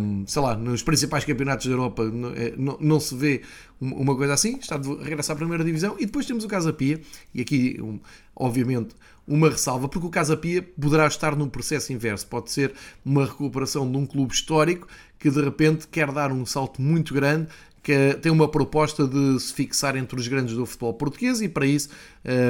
[0.01, 3.43] um, sei lá, nos principais campeonatos da Europa não, é, não, não, se vê
[3.81, 7.01] uma coisa assim, está de regressar à primeira divisão, e depois temos o Casa Pia,
[7.35, 7.99] e aqui, um,
[8.37, 8.95] obviamente,
[9.27, 12.73] uma ressalva, porque o Casa Pia poderá estar num processo inverso, pode ser
[13.05, 14.87] uma recuperação de um clube histórico
[15.19, 17.49] que de repente quer dar um salto muito grande
[17.83, 21.67] que tem uma proposta de se fixar entre os grandes do futebol português e para
[21.67, 21.89] isso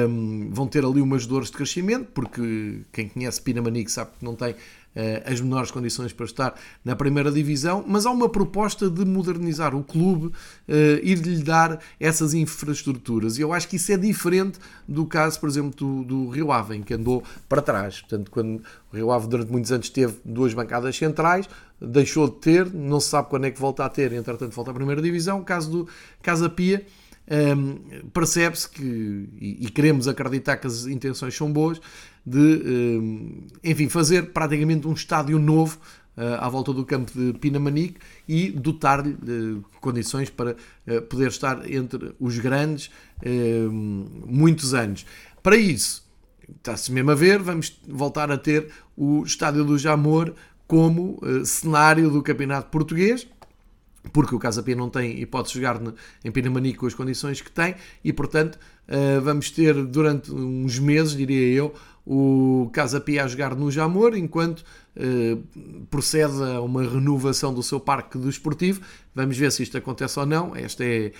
[0.07, 4.35] um, vão ter ali umas dores de crescimento, porque quem conhece Pinamanique sabe que não
[4.35, 4.55] tem
[5.25, 9.83] as menores condições para estar na primeira divisão, mas há uma proposta de modernizar o
[9.83, 10.33] clube uh,
[11.01, 13.37] e de lhe dar essas infraestruturas.
[13.37, 16.75] E eu acho que isso é diferente do caso, por exemplo, do, do Rio Ave,
[16.75, 18.01] em que andou para trás.
[18.01, 21.47] Portanto, quando o Rio Ave durante muitos anos teve duas bancadas centrais,
[21.81, 24.73] deixou de ter, não se sabe quando é que volta a ter, entretanto volta à
[24.73, 25.39] primeira divisão.
[25.39, 25.87] O caso do
[26.21, 26.85] Casa Pia,
[27.29, 28.83] um, percebe-se que,
[29.39, 31.79] e, e, queremos acreditar que as intenções são boas,
[32.25, 35.77] de, um, enfim, fazer praticamente um estádio novo
[36.17, 40.55] uh, à volta do campo de Pinamanique e dotar-lhe de condições para
[40.87, 42.89] uh, poder estar entre os grandes
[44.25, 45.05] muitos anos.
[45.41, 46.05] Para isso,
[46.57, 50.33] está-se mesmo a ver, vamos voltar a ter o Estádio do Jamor
[50.67, 53.27] como uh, cenário do campeonato português,
[54.11, 55.81] porque o Casa Pia não tem hipótese de jogar
[56.23, 61.15] em Pinamanique com as condições que tem, e portanto uh, vamos ter durante uns meses,
[61.15, 61.73] diria eu,
[62.05, 64.63] o Casa Pia a jogar no Jamor, enquanto
[64.95, 65.37] eh,
[65.89, 68.81] procede a uma renovação do seu parque desportivo.
[69.15, 70.55] Vamos ver se isto acontece ou não.
[70.55, 71.11] Esta é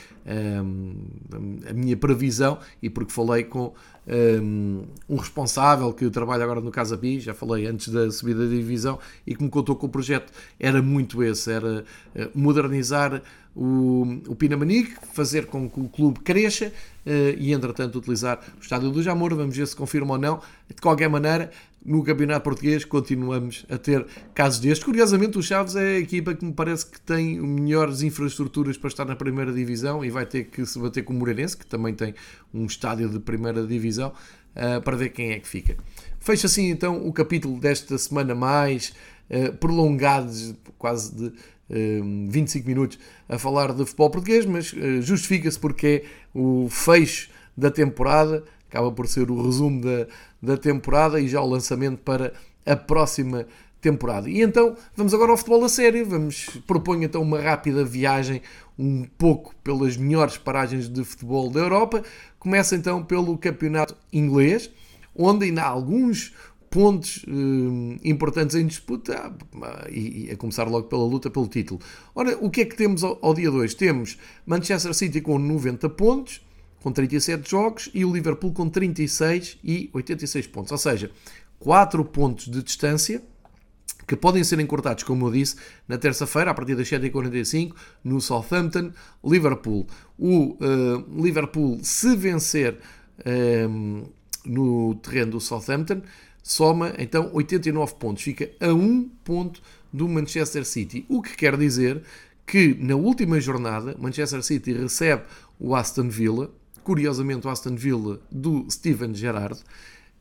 [0.61, 0.95] um,
[1.31, 3.71] ehm, a minha previsão e porque falei com um,
[4.07, 8.55] ehm, um, responsável que trabalha agora no Casa Pia, já falei antes da subida da
[8.55, 11.83] divisão e que me contou que o projeto era muito esse, era
[12.13, 13.23] eh, modernizar
[13.55, 16.67] o, o Pinamanique, fazer com que o clube cresça
[17.05, 19.33] uh, e, entretanto, utilizar o estádio do Jamor.
[19.35, 20.41] Vamos ver se confirma ou não.
[20.67, 21.51] De qualquer maneira,
[21.85, 24.83] no Campeonato Português continuamos a ter casos destes.
[24.83, 29.05] Curiosamente, o Chaves é a equipa que me parece que tem melhores infraestruturas para estar
[29.05, 32.13] na primeira divisão e vai ter que se bater com o Moreirense, que também tem
[32.53, 34.13] um estádio de primeira divisão,
[34.55, 35.75] uh, para ver quem é que fica.
[36.19, 38.93] Fecha assim então o capítulo desta semana mais
[39.29, 40.31] uh, prolongado,
[40.77, 41.33] quase de
[42.29, 47.71] 25 minutos a falar de futebol português, mas eh, justifica-se porque é o fecho da
[47.71, 50.07] temporada, acaba por ser o resumo da,
[50.43, 52.33] da temporada e já o lançamento para
[52.65, 53.47] a próxima
[53.79, 54.29] temporada.
[54.29, 56.05] E então vamos agora ao futebol a sério.
[56.05, 58.41] Vamos propor então uma rápida viagem
[58.77, 62.03] um pouco pelas melhores paragens de futebol da Europa.
[62.37, 64.69] Começa então pelo campeonato inglês,
[65.15, 66.33] onde ainda há alguns
[66.69, 69.31] pontos eh, importantes em disputa
[69.91, 71.79] e, e, a começar logo pela luta pelo título.
[72.15, 73.75] Ora, o que é que temos ao, ao dia 2?
[73.75, 76.41] Temos Manchester City com 90 pontos,
[76.83, 80.71] com 37 jogos, e o Liverpool com 36 e 86 pontos.
[80.73, 81.09] Ou seja,
[81.59, 83.23] 4 pontos de distância
[84.05, 85.55] que podem ser encurtados, como eu disse,
[85.87, 88.91] na terça-feira, a partir das 7h45, no Southampton,
[89.23, 89.87] Liverpool.
[90.19, 92.77] O uh, Liverpool, se vencer
[93.19, 94.11] uh,
[94.43, 96.01] no terreno do Southampton,
[96.43, 101.05] soma então 89 pontos, fica a um ponto do Manchester City.
[101.07, 102.03] O que quer dizer
[102.45, 105.23] que na última jornada, Manchester City recebe
[105.57, 106.51] o Aston Villa,
[106.83, 109.59] curiosamente o Aston Villa do Steven Gerrard,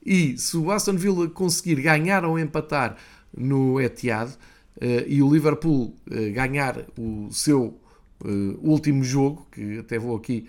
[0.04, 2.96] e se o Aston Villa conseguir ganhar ou empatar
[3.36, 7.78] no Etihad uh, e o Liverpool uh, ganhar o seu
[8.24, 10.46] uh, último jogo, que até vou aqui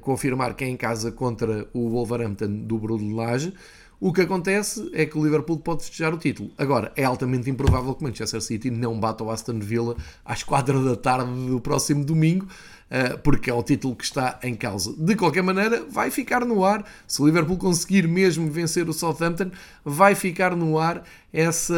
[0.00, 3.52] confirmar que é em casa contra o Wolverhampton do Bruno Lage,
[4.00, 6.52] o que acontece é que o Liverpool pode festejar o título.
[6.56, 10.84] Agora, é altamente improvável que o Manchester City não bata o Aston Villa às 4
[10.84, 12.77] da tarde do próximo domingo, eh,
[13.22, 14.94] porque é o título que está em causa.
[14.96, 16.84] De qualquer maneira, vai ficar no ar.
[17.06, 19.50] Se o Liverpool conseguir mesmo vencer o Southampton,
[19.84, 21.74] vai ficar no ar essa,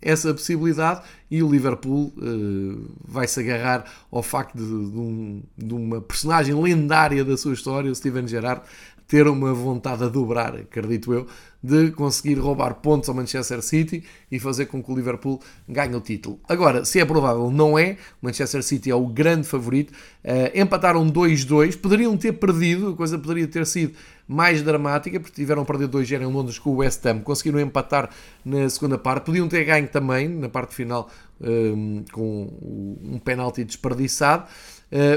[0.00, 5.74] essa possibilidade e o Liverpool uh, vai se agarrar ao facto de, de, um, de,
[5.74, 8.62] uma personagem lendária da sua história, o Steven Gerrard,
[9.06, 11.26] ter uma vontade a dobrar, acredito eu,
[11.62, 16.00] de conseguir roubar pontos ao Manchester City e fazer com que o Liverpool ganhe o
[16.00, 16.38] título.
[16.48, 17.96] Agora, se é provável, não é.
[18.22, 19.92] O Manchester City é o grande favorito.
[20.24, 23.94] Uh, empataram 2-2, poderiam ter perdido, a coisa poderia ter sido
[24.28, 28.10] mais dramática, porque tiveram a perder 2 em Londres com o West Ham, conseguiram empatar
[28.44, 31.08] na segunda parte, podiam ter ganho também na parte final
[31.40, 34.46] um, com um penalti desperdiçado,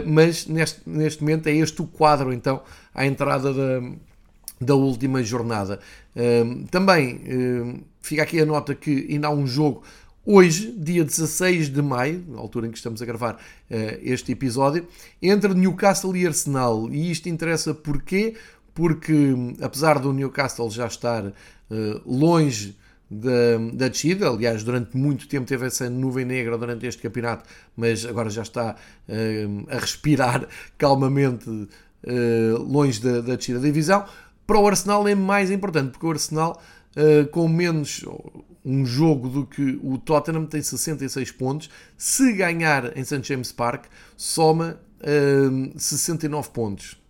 [0.06, 2.62] mas neste, neste momento é este o quadro então
[2.94, 3.92] à entrada da,
[4.60, 5.80] da última jornada.
[6.16, 9.84] Um, também um, fica aqui a nota que ainda há um jogo
[10.26, 13.40] hoje, dia 16 de maio, na altura em que estamos a gravar
[14.04, 14.88] este episódio,
[15.22, 16.90] entre Newcastle e Arsenal.
[16.92, 18.36] E isto interessa porquê?
[18.74, 21.34] Porque, apesar do Newcastle já estar
[22.06, 22.76] longe
[23.10, 24.30] da, da descida.
[24.30, 27.44] Aliás, durante muito tempo teve essa nuvem negra durante este campeonato,
[27.76, 34.06] mas agora já está uh, a respirar calmamente uh, longe da, da descida da divisão.
[34.46, 36.62] Para o Arsenal é mais importante, porque o Arsenal,
[36.96, 38.06] uh, com menos
[38.64, 41.70] um jogo do que o Tottenham, tem 66 pontos.
[41.98, 43.24] Se ganhar em St.
[43.24, 44.80] James Park, soma
[45.78, 47.02] 69 pontos.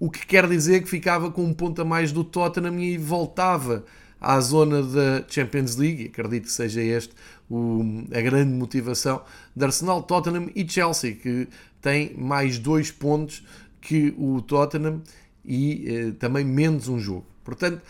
[0.00, 3.84] O que quer dizer que ficava com um ponto a mais do Tottenham e voltava
[4.20, 6.06] à zona da Champions League.
[6.06, 7.14] Acredito que seja este
[7.48, 9.22] o, a grande motivação
[9.54, 11.48] de Arsenal, Tottenham e Chelsea, que
[11.80, 13.44] tem mais dois pontos
[13.80, 15.02] que o Tottenham
[15.44, 17.24] e eh, também menos um jogo.
[17.44, 17.80] Portanto,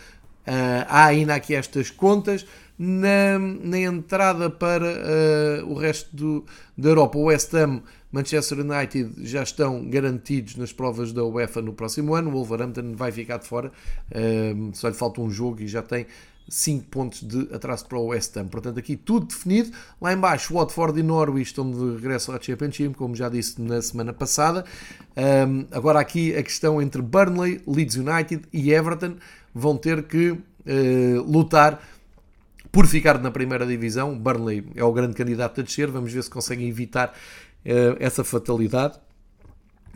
[0.49, 2.45] Uh, há ainda aqui estas contas.
[2.81, 6.45] Na, na entrada para uh, o resto do,
[6.77, 11.73] da Europa, o West Ham, Manchester United já estão garantidos nas provas da UEFA no
[11.73, 12.29] próximo ano.
[12.29, 13.71] O Wolverhampton vai ficar de fora,
[14.11, 16.07] uh, só lhe falta um jogo e já tem
[16.49, 18.47] 5 pontos de atraso para o West Ham.
[18.47, 19.71] Portanto, aqui tudo definido.
[20.01, 24.11] Lá embaixo, Watford e Norwich estão de regresso à Championship, como já disse na semana
[24.11, 24.65] passada.
[25.15, 29.15] Um, agora aqui a questão entre Burnley, Leeds United e Everton
[29.53, 30.41] vão ter que uh,
[31.27, 31.79] lutar
[32.71, 34.17] por ficar na primeira divisão.
[34.17, 35.89] Burnley é o grande candidato a descer.
[35.89, 37.13] Vamos ver se conseguem evitar
[37.99, 38.99] essa fatalidade.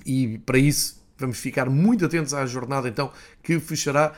[0.06, 4.14] E para isso vamos ficar muito atentos à jornada então que fechará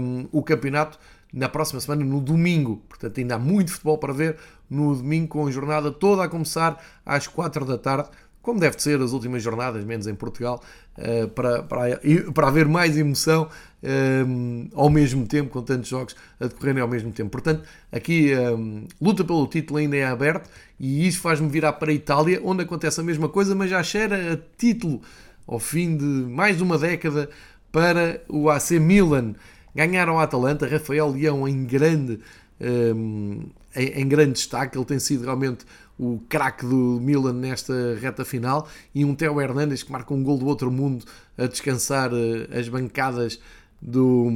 [0.00, 0.98] um, o campeonato
[1.32, 2.82] na próxima semana, no domingo.
[2.88, 4.36] Portanto, ainda há muito futebol para ver
[4.68, 8.08] no domingo, com a jornada toda a começar às 4 da tarde
[8.46, 10.62] como deve ser as últimas jornadas, menos em Portugal,
[10.96, 12.00] eh, para, para,
[12.32, 13.48] para haver mais emoção
[13.82, 14.24] eh,
[14.72, 17.28] ao mesmo tempo, com tantos jogos a decorrerem ao mesmo tempo.
[17.28, 18.56] Portanto, aqui a eh,
[19.02, 23.00] luta pelo título ainda é aberto e isso faz-me virar para a Itália, onde acontece
[23.00, 25.02] a mesma coisa, mas já cheira a título
[25.44, 27.28] ao fim de mais uma década
[27.72, 29.34] para o AC Milan.
[29.74, 32.20] Ganharam a Atalanta, Rafael Leão em grande,
[33.74, 35.66] em grande destaque, ele tem sido realmente
[35.98, 40.38] o craque do Milan nesta reta final e um Theo Hernandes que marca um gol
[40.38, 41.04] do outro mundo
[41.38, 43.40] a descansar eh, as bancadas
[43.80, 44.30] do,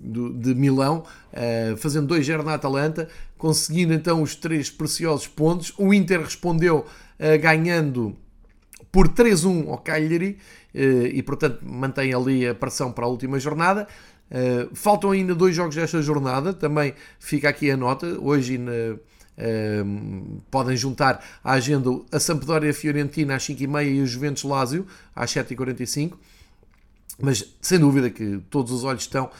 [0.00, 5.72] do, de Milão, uh, fazendo 2-0 na Atalanta, conseguindo então os três preciosos pontos.
[5.76, 6.78] O Inter respondeu
[7.18, 8.16] uh, ganhando
[8.90, 10.38] por 3-1 ao Cagliari
[10.74, 13.86] uh, e, portanto, mantém ali a pressão para a última jornada.
[14.72, 18.18] Faltam ainda dois jogos desta jornada, também fica aqui a nota.
[18.18, 18.96] Hoje na,
[19.38, 25.32] uh, podem juntar à agenda a Sampdoria Fiorentina às 5h30 e o Juventus Lazio às
[25.32, 26.12] 7h45.
[27.20, 29.30] Mas sem dúvida que todos os olhos estão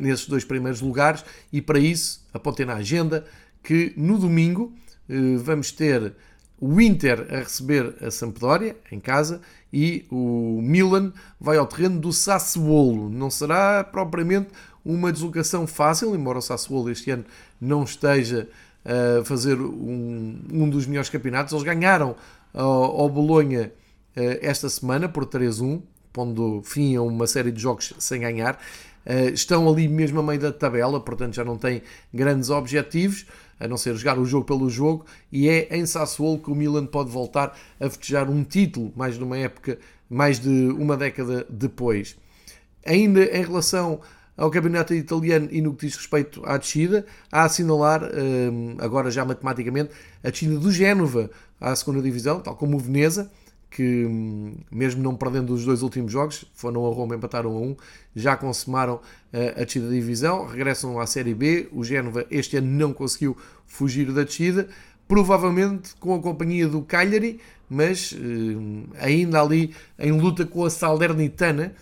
[0.00, 3.26] nesses dois primeiros lugares e para isso apontem na agenda
[3.62, 4.72] que no domingo
[5.08, 6.14] uh, vamos ter
[6.60, 9.40] o Inter a receber a Sampdoria em casa
[9.72, 13.08] e o Milan vai ao terreno do Sassuolo.
[13.08, 14.48] Não será propriamente
[14.84, 17.24] uma deslocação fácil, embora o Sassuolo este ano
[17.60, 18.48] não esteja
[18.84, 21.52] a fazer um, um dos melhores campeonatos.
[21.52, 22.16] Eles ganharam
[22.54, 23.72] ao, ao Bolonha
[24.16, 28.58] eh, esta semana por 3-1, pondo fim a uma série de jogos sem ganhar.
[29.04, 33.26] Eh, estão ali mesmo a meio da tabela, portanto já não têm grandes objetivos
[33.60, 36.86] a não ser jogar o jogo pelo jogo, e é em Sassuolo que o Milan
[36.86, 42.16] pode voltar a festejar um título, mais numa época, mais de uma década depois.
[42.86, 44.00] Ainda em relação
[44.38, 49.24] ao campeonato italiano e no que diz respeito à descida, a assinalar, hum, agora já
[49.24, 49.90] matematicamente,
[50.22, 51.28] a descida do Génova
[51.60, 53.28] à segunda divisão, tal como o Veneza,
[53.68, 57.76] que hum, mesmo não perdendo os dois últimos jogos, foram a Roma empataram a um,
[58.14, 59.00] já consumaram
[59.32, 63.36] eh, a descida da divisão, regressam à Série B, o Génova este ano não conseguiu
[63.66, 64.68] fugir da descida,
[65.08, 71.74] provavelmente com a companhia do Cagliari, mas hum, ainda ali em luta com a Salernitana,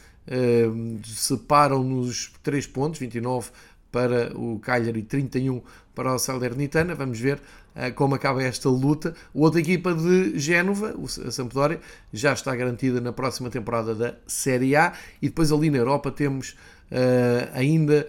[1.05, 3.51] separam-nos 3 pontos, 29
[3.91, 5.63] para o Cagliari, 31
[5.95, 7.41] para o Salernitana, vamos ver
[7.75, 9.15] eh, como acaba esta luta.
[9.35, 10.95] Outra equipa de Génova,
[11.27, 11.79] a Sampdoria,
[12.13, 14.95] já está garantida na próxima temporada da Série A.
[15.21, 16.57] E depois ali na Europa temos
[16.91, 18.07] uh, ainda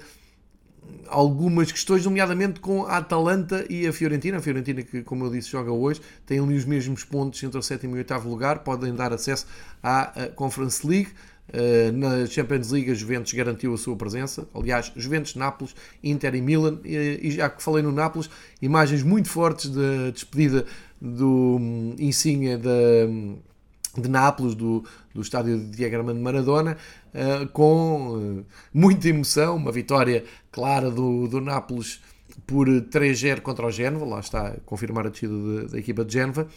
[1.07, 4.37] algumas questões, nomeadamente com a Atalanta e a Fiorentina.
[4.37, 7.61] A Fiorentina, que, como eu disse, joga hoje, tem ali os mesmos pontos entre o
[7.61, 9.45] sétimo e o oitavo lugar, podem dar acesso
[9.83, 11.11] à Conference League.
[11.49, 14.47] Uh, na Champions League, a Juventus garantiu a sua presença.
[14.53, 16.79] Aliás, Juventus, Nápoles, Inter e Milan.
[16.83, 18.29] E, e já que falei no Nápoles,
[18.61, 20.65] imagens muito fortes da despedida
[20.99, 22.71] do um, Insigne da,
[23.97, 24.83] de Nápoles, do,
[25.13, 26.75] do estádio de Diego Armando Maradona,
[27.13, 29.55] uh, com muita emoção.
[29.55, 32.01] Uma vitória clara do, do Nápoles
[32.45, 34.05] por 3-0 contra o Génova.
[34.05, 36.47] Lá está a confirmar a descida da equipa de Génova.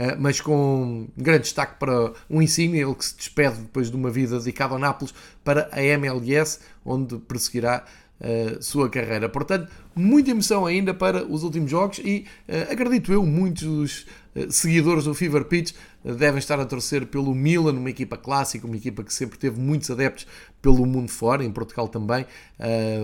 [0.00, 4.08] Eh, mas com grande destaque para um Insigne, ele que se despede depois de uma
[4.08, 5.12] vida dedicada ao Nápoles
[5.44, 7.84] para a MLS, onde perseguirá
[8.18, 9.28] a eh, sua carreira.
[9.28, 14.06] Portanto, muita emoção ainda para os últimos jogos e uh, acredito eu, muitos dos
[14.48, 15.72] seguidores do Fever Pitch
[16.04, 19.90] devem estar a torcer pelo Milan, uma equipa clássica, uma equipa que sempre teve muitos
[19.90, 20.26] adeptos
[20.62, 22.24] pelo mundo fora, em Portugal também,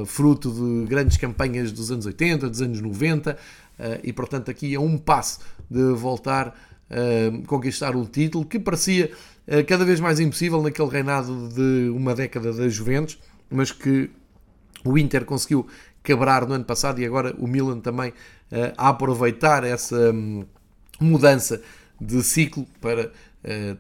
[0.07, 3.37] fruto de grandes campanhas dos anos 80, dos anos 90,
[4.05, 6.55] e portanto aqui é um passo de voltar
[7.47, 9.11] conquistar o título, que parecia
[9.47, 13.19] uh, cada vez mais impossível naquele reinado de uma década da Juventus,
[13.51, 14.11] mas que
[14.85, 15.67] o Inter conseguiu
[16.03, 20.47] quebrar no ano passado e agora o Milan também uh, a aproveitar essa um,
[21.01, 21.61] mudança
[22.01, 23.11] de ciclo para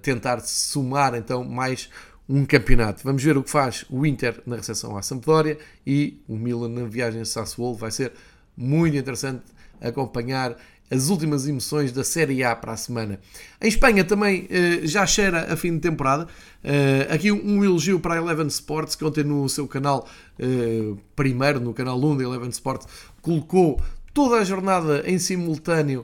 [0.01, 1.90] tentar somar então mais
[2.29, 3.03] um campeonato.
[3.03, 6.85] Vamos ver o que faz o Inter na recepção à Sampdoria e o Milan na
[6.85, 7.75] viagem a Sassuolo.
[7.75, 8.12] Vai ser
[8.57, 9.42] muito interessante
[9.81, 10.57] acompanhar
[10.90, 13.18] as últimas emoções da Série A para a semana.
[13.61, 16.25] Em Espanha também uh, já cheira a fim de temporada.
[16.64, 21.61] Uh, aqui um, elogio para a Eleven Sports, que ontem no seu canal uh, primeiro,
[21.61, 22.87] no canal 1 da Eleven Sports,
[23.20, 23.81] colocou
[24.14, 26.03] toda a jornada em simultâneo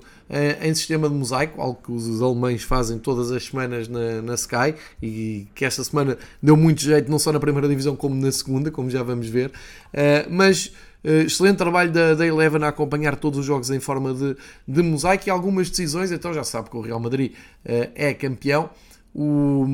[0.63, 4.75] em sistema de mosaico, algo que os alemães fazem todas as semanas na, na Sky
[5.03, 8.71] e que esta semana deu muito jeito, não só na primeira divisão como na segunda,
[8.71, 9.51] como já vamos ver.
[10.31, 10.73] mas
[11.05, 15.25] excelente trabalho da, da Eleven a acompanhar todos os jogos em forma de, de mosaico
[15.27, 16.13] e algumas decisões.
[16.13, 18.71] Então já sabe que o Real Madrid uh, é campeão.
[19.15, 19.67] O,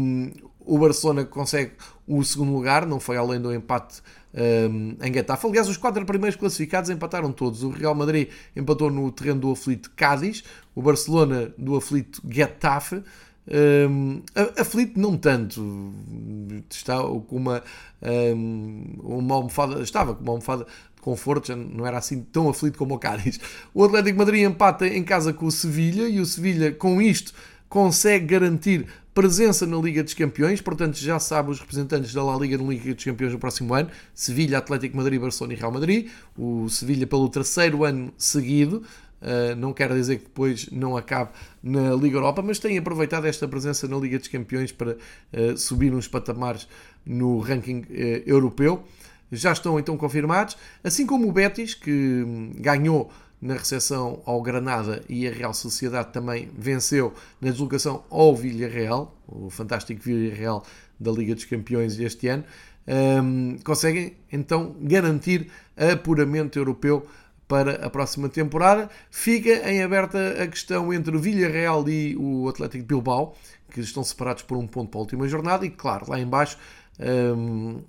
[0.60, 1.72] o Barcelona consegue
[2.06, 4.00] o segundo lugar, não foi além do empate
[4.34, 5.46] um, eh, em Getafe.
[5.46, 7.62] Aliás, os quatro primeiros classificados empataram todos.
[7.62, 10.42] O Real Madrid empatou no terreno do aflito Cádiz,
[10.74, 13.02] o Barcelona do aflito Getafe.
[13.50, 14.22] Um,
[14.58, 15.94] aflito não tanto,
[16.68, 17.62] está com uma,
[18.02, 20.66] um, uma almofada, estava com uma almofada
[21.08, 23.40] conforto, já não era assim tão aflito como o Cádiz.
[23.72, 27.32] O Atlético Madrid empata em casa com o Sevilha e o Sevilha, com isto,
[27.66, 32.58] consegue garantir presença na Liga dos Campeões, portanto já sabe os representantes da La Liga
[32.58, 36.68] na Liga dos Campeões no próximo ano, Sevilha, Atlético Madrid, Barcelona e Real Madrid, o
[36.68, 38.82] Sevilha pelo terceiro ano seguido,
[39.20, 41.30] Uh, não quer dizer que depois não acabe
[41.60, 45.92] na Liga Europa, mas tem aproveitado esta presença na Liga dos Campeões para uh, subir
[45.92, 46.68] uns patamares
[47.04, 48.84] no ranking uh, europeu
[49.30, 52.24] já estão então confirmados, assim como o Betis, que
[52.56, 53.10] ganhou
[53.40, 59.48] na recepção ao Granada e a Real Sociedade também venceu na deslocação ao Villarreal, o
[59.48, 60.64] fantástico Villarreal
[60.98, 62.44] da Liga dos Campeões deste ano,
[63.22, 67.06] um, conseguem então garantir apuramento europeu
[67.46, 68.90] para a próxima temporada.
[69.10, 73.36] Fica em aberta a questão entre o Villarreal e o Atlético Bilbao,
[73.70, 76.58] que estão separados por um ponto para a última jornada, e claro, lá embaixo
[76.98, 77.82] um,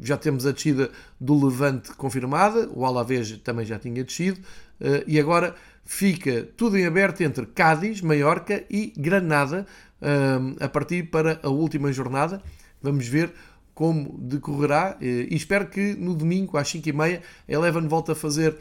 [0.00, 0.90] já temos a descida
[1.20, 4.40] do Levante confirmada, o Alavés também já tinha descido,
[4.80, 9.66] uh, e agora fica tudo em aberto entre Cádiz, Maiorca e Granada,
[10.02, 12.42] um, a partir para a última jornada.
[12.82, 13.32] Vamos ver
[13.74, 18.56] como decorrerá eh, e espero que no domingo às 5h30 a Eleven volte a fazer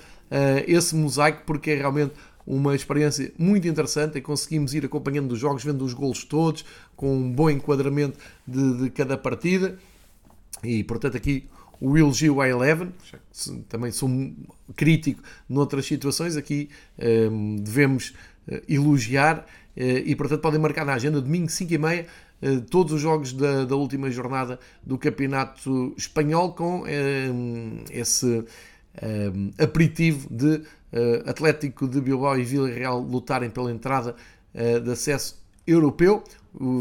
[0.67, 2.13] esse mosaico porque é realmente
[2.45, 6.65] uma experiência muito interessante e conseguimos ir acompanhando os jogos, vendo os golos todos,
[6.95, 9.77] com um bom enquadramento de, de cada partida
[10.66, 11.47] e portanto aqui
[11.80, 12.91] o elogio à Eleven,
[13.68, 14.09] também sou
[14.76, 16.70] crítico noutras situações, aqui
[17.32, 18.13] um, devemos
[18.47, 22.05] uh, elogiar uh, e portanto podem marcar na agenda domingo 5h30
[22.41, 27.30] eh, todos os jogos da, da, última jornada do Campeonato Espanhol com um, eh,
[27.91, 34.16] esse um, eh, aperitivo de uh, Atlético de Bilbao e Villarreal lutarem pela entrada
[34.53, 36.24] uh, de acesso europeu,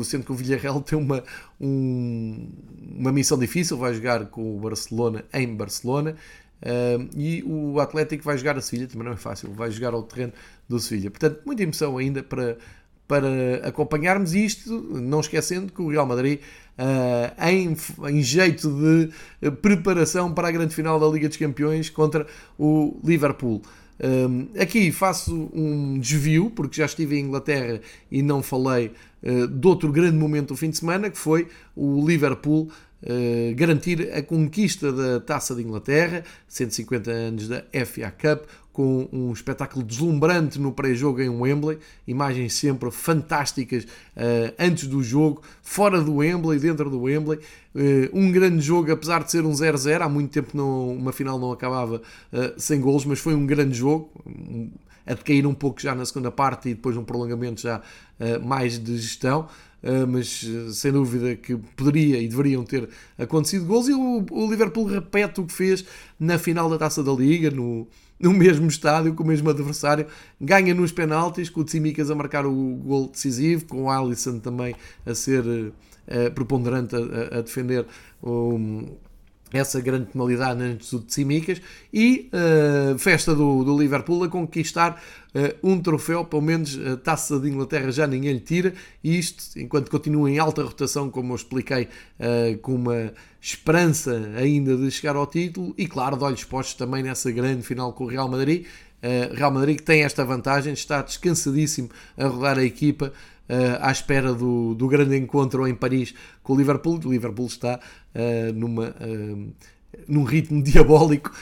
[0.04, 1.22] sendo que o Villarreal tem uma,
[1.60, 2.48] um,
[2.96, 6.16] uma missão difícil, vai jogar com o Barcelona em Barcelona.
[6.62, 10.02] Uh, e o Atlético vai jogar a Sevilha, também não é fácil, vai jogar ao
[10.02, 10.32] terreno
[10.68, 11.10] do Sevilha.
[11.10, 12.56] Portanto, muita emoção ainda para,
[13.06, 16.40] para acompanharmos isto, não esquecendo que o Real Madrid,
[16.78, 17.76] uh, em,
[18.10, 18.70] em, jeito
[19.40, 22.26] de preparação para a grande final da Liga dos Campeões contra
[22.58, 23.60] o Liverpool.
[24.02, 28.90] Um, ah, aqui faço um desvio, porque já estive em Inglaterra e não falei
[29.24, 32.68] uh, de outro grande momento do fim de semana, que foi o Liverpool
[33.02, 38.44] uh, garantir a conquista da Taça de Inglaterra, 150 anos da FA Cup,
[38.74, 45.42] com um espetáculo deslumbrante no pré-jogo em Wembley, imagens sempre fantásticas uh, antes do jogo,
[45.62, 47.38] fora do Wembley, dentro do Wembley.
[47.72, 51.38] Uh, um grande jogo, apesar de ser um 0-0, há muito tempo não, uma final
[51.38, 52.02] não acabava
[52.32, 54.10] uh, sem golos, mas foi um grande jogo,
[55.06, 57.82] a decair um pouco já na segunda parte e depois um prolongamento já
[58.42, 59.48] mais de gestão.
[59.84, 60.42] Uh, mas
[60.72, 62.88] sem dúvida que poderia e deveriam ter
[63.18, 63.86] acontecido gols.
[63.86, 65.84] E o, o, Liverpool repete o que fez
[66.18, 67.86] na final da taça da Liga, no,
[68.18, 70.06] no mesmo estádio, com o mesmo adversário,
[70.40, 74.74] ganha nos penaltis, com o Tsimikas a marcar o gol decisivo, com o Alisson também
[75.04, 77.84] a ser uh, preponderante a, a defender
[78.22, 78.86] um,
[79.54, 81.60] essa grande penalidade antes do Tsimikas
[81.92, 85.00] e uh, festa do, do, Liverpool a conquistar
[85.34, 89.58] uh, um troféu, pelo menos a taça de Inglaterra já ninguém lhe tira, e isto
[89.58, 91.84] enquanto continua em alta rotação, como eu expliquei,
[92.18, 97.02] uh, com uma esperança ainda de chegar ao título e, claro, de olhos postos também
[97.02, 98.66] nessa grande final com o Real Madrid.
[99.34, 103.12] Real Madrid que tem esta vantagem, está descansadíssimo a rodar a equipa
[103.48, 107.00] uh, à espera do, do grande encontro em Paris com o Liverpool.
[107.04, 107.78] O Liverpool está
[108.14, 109.52] uh, numa, uh,
[110.08, 111.32] num ritmo diabólico,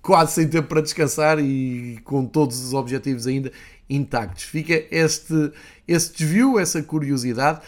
[0.00, 3.50] quase sem tempo para descansar e com todos os objetivos ainda
[3.88, 4.44] intactos.
[4.44, 5.52] Fica este,
[5.86, 7.60] este desvio, essa curiosidade.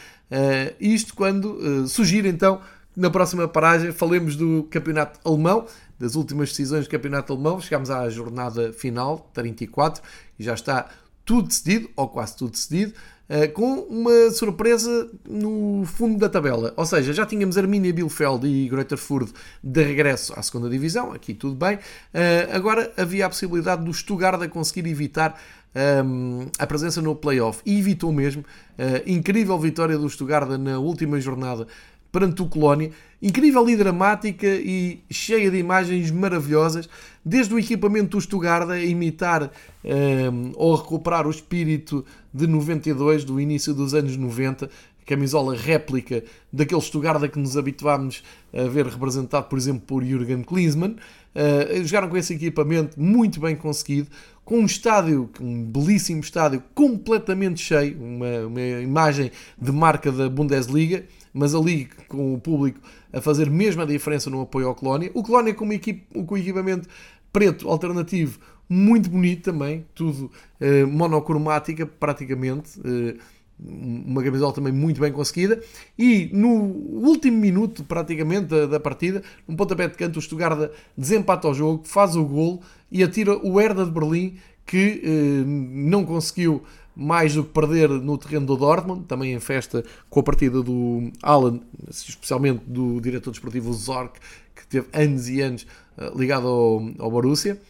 [0.80, 2.60] isto quando surgir então
[2.96, 5.66] na próxima paragem falemos do campeonato alemão,
[5.98, 7.60] das últimas decisões do campeonato alemão.
[7.60, 10.02] Chegamos à jornada final, 34,
[10.38, 10.88] e já está
[11.24, 12.92] tudo decidido, ou quase tudo decidido,
[13.28, 16.72] uh, com uma surpresa no fundo da tabela.
[16.76, 21.34] Ou seja, já tínhamos Arminia Bielefeld e Greuther Fürth de regresso à segunda divisão, aqui
[21.34, 21.76] tudo bem.
[21.76, 25.40] Uh, agora havia a possibilidade do Stuttgart a conseguir evitar
[25.74, 28.42] ehm, a presença no playoff e evitou mesmo.
[28.78, 31.66] Uh, incrível vitória do Stuttgart na última jornada
[32.14, 32.92] perante o Colónia.
[33.20, 36.88] Incrível e dramática e cheia de imagens maravilhosas,
[37.24, 39.48] desde o equipamento do Stuttgart a imitar um,
[39.82, 44.70] ehm, ou a recuperar o espírito de 92, do início dos anos 90,
[45.04, 50.94] camisola réplica daquele Stuttgart que nos habituámos a ver representado, por exemplo, por Jürgen Klinsmann.
[51.34, 54.08] Uh, jogaram com esse equipamento muito bem conseguido,
[54.44, 61.04] com um estádio, um belíssimo estádio, completamente cheio, uma, uma imagem de marca da Bundesliga
[61.34, 62.78] mas ali com o público
[63.12, 65.10] a fazer mesmo a diferença no apoio ao Colónia.
[65.12, 66.88] O Colónia com, equipe, com equipamento
[67.32, 70.30] preto alternativo, muito bonito também, tudo
[70.60, 72.80] eh, monocromática praticamente.
[72.84, 73.16] Eh,
[73.58, 75.60] uma camisola também muito bem conseguida.
[75.98, 81.48] E no último minuto, praticamente, da, da partida, num pontapé de canto, o Stuttgart desempata
[81.48, 86.62] o jogo, faz o gol e atira o Herda de Berlim, que eh, não conseguiu
[86.96, 91.10] mais do que perder no terreno do Dortmund, também em festa com a partida do
[91.22, 94.18] Alan, especialmente do diretor desportivo Zorc,
[94.54, 95.66] que teve anos e anos
[95.98, 97.60] eh, ligado ao, ao Borussia.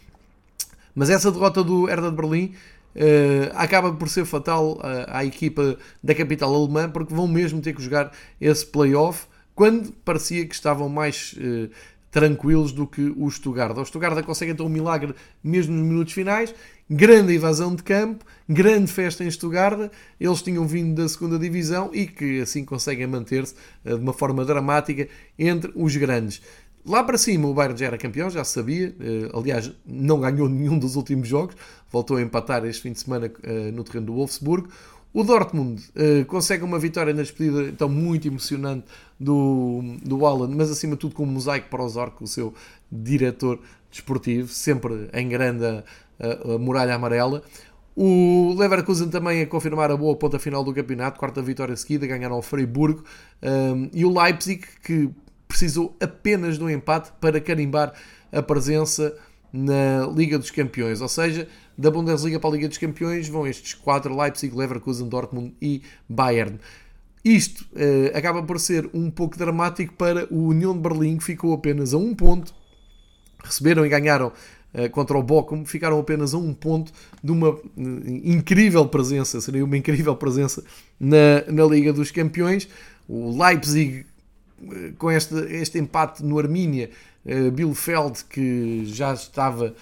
[0.94, 2.54] Mas essa derrota do Hertha de Berlim
[2.94, 7.74] uh, acaba por ser fatal à, à equipa da capital alemã, porque vão mesmo ter
[7.74, 11.68] que jogar esse playoff quando parecia que estavam mais uh,
[12.10, 13.76] tranquilos do que o Stuttgart.
[13.76, 16.54] O Stuttgart consegue então um milagre mesmo nos minutos finais,
[16.88, 22.06] grande invasão de campo, grande festa em Stuttgart, eles tinham vindo da segunda divisão e
[22.06, 23.54] que assim conseguem manter-se
[23.84, 25.08] uh, de uma forma dramática
[25.38, 26.42] entre os grandes.
[26.86, 28.94] Lá para cima o Bayern já era campeão, já sabia.
[29.00, 31.56] Uh, aliás, não ganhou nenhum dos últimos jogos.
[31.90, 34.68] Voltou a empatar este fim de semana uh, no terreno do Wolfsburg.
[35.14, 38.84] O Dortmund uh, consegue uma vitória na despedida então muito emocionante
[39.18, 42.52] do, do Alan, mas acima de tudo com um mosaico para o Zorc, o seu
[42.90, 43.60] diretor
[43.90, 45.84] desportivo, sempre em grande
[46.18, 47.42] a, muralha amarela.
[47.96, 52.34] O Leverkusen também a confirmar a boa ponta final do campeonato, quarta vitória seguida, ganharam
[52.34, 53.02] ao Freiburg.
[53.42, 55.10] Um, e o Leipzig, que
[55.46, 57.92] precisou apenas do empate para carimbar
[58.32, 59.16] a presença
[59.52, 61.00] na Liga dos Campeões.
[61.00, 61.46] Ou seja,
[61.78, 66.58] da Bundesliga para a Liga dos Campeões vão estes quatro: Leipzig, Leverkusen, Dortmund e Bayern.
[67.24, 71.54] Isto eh, acaba por ser um pouco dramático para o União de Berlim, que ficou
[71.54, 72.52] apenas a um ponto.
[73.42, 74.32] Receberam e ganharam
[74.90, 79.76] contra o Bochum, ficaram apenas a um ponto de uma eh, incrível presença, seria uma
[79.76, 80.64] incrível presença
[80.98, 82.68] na, na Liga dos Campeões.
[83.08, 84.06] O Leipzig
[84.98, 86.90] com este, este empate no Armínia,
[87.52, 89.74] Bielefeld, que já estava,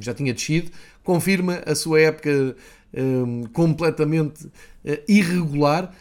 [0.00, 0.70] já tinha descido,
[1.02, 2.56] confirma a sua época
[3.52, 4.46] completamente
[5.06, 5.92] irregular,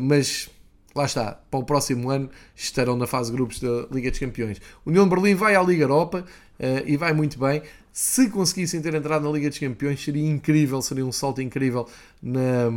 [0.00, 0.48] mas
[0.96, 4.60] lá está, para o próximo ano estarão na fase de grupos da Liga dos Campeões.
[4.84, 6.24] União de Berlim vai à Liga Europa
[6.86, 7.62] e vai muito bem.
[7.92, 11.88] Se conseguissem ter entrado na Liga dos Campeões, seria incrível, seria um salto incrível
[12.22, 12.70] na,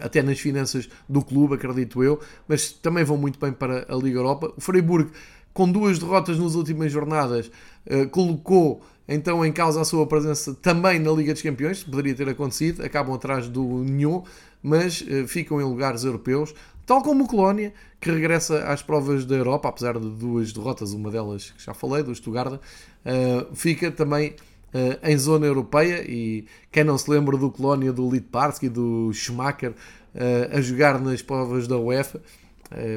[0.00, 4.18] até nas finanças do clube, acredito eu, mas também vão muito bem para a Liga
[4.18, 4.52] Europa.
[4.56, 5.12] O Freiburg,
[5.52, 7.48] com duas derrotas nas últimas jornadas,
[7.86, 12.28] uh, colocou então em causa a sua presença também na Liga dos Campeões, poderia ter
[12.28, 14.22] acontecido, acabam atrás do Union,
[14.60, 16.52] mas uh, ficam em lugares europeus,
[16.90, 21.08] tal como o Colónia, que regressa às provas da Europa, apesar de duas derrotas, uma
[21.08, 24.30] delas que já falei, do Stuttgart, uh, fica também
[24.74, 29.70] uh, em zona europeia e quem não se lembra do Colónia, do Litparsky, do Schumacher
[29.70, 32.20] uh, a jogar nas provas da UEFA,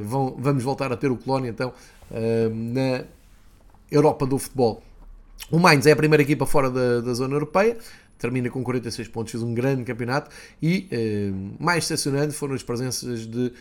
[0.04, 1.74] vão, vamos voltar a ter o Colónia então
[2.52, 3.06] na
[3.91, 4.84] Europa do futebol.
[5.50, 7.76] O Mainz é a primeira equipa fora da, da zona europeia,
[8.24, 10.32] termina com 46 pontos, fez um grande campeonato
[10.62, 13.52] e eh, mais excepcionante foram as presenças de eh,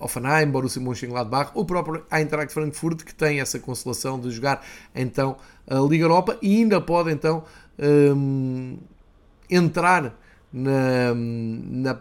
[0.00, 4.64] Offenheim, Borussia Mönchengladbach, o próprio Eintracht Frankfurt que tem essa consolação de jogar
[4.94, 7.44] então a Liga Europa e ainda pode então
[7.78, 8.78] um,
[9.50, 10.14] eh, entrar
[10.52, 11.12] na,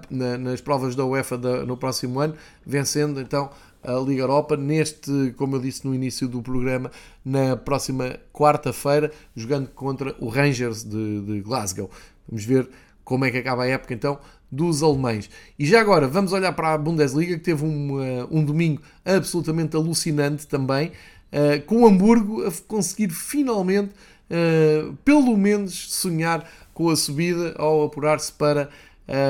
[0.10, 3.50] na, nas provas da UEFA da, no próximo ano, vencendo então
[3.84, 6.92] a Liga Europa neste, como eu disse no início do programa,
[7.26, 11.90] na próxima quarta-feira, jogando contra o Rangers de, de, Glasgow.
[12.30, 12.70] Vamos ver
[13.04, 14.20] como é que acaba a época então
[14.54, 15.30] dos alemães.
[15.58, 19.76] E já agora vamos olhar para a Bundesliga que teve um, uh, um domingo absolutamente
[19.76, 20.92] alucinante também,
[21.32, 23.94] uh, com o Hamburgo a conseguir finalmente,
[24.30, 28.70] uh, pelo menos, sonhar com a subida ao apurar-se para,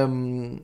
[0.09, 0.59] um,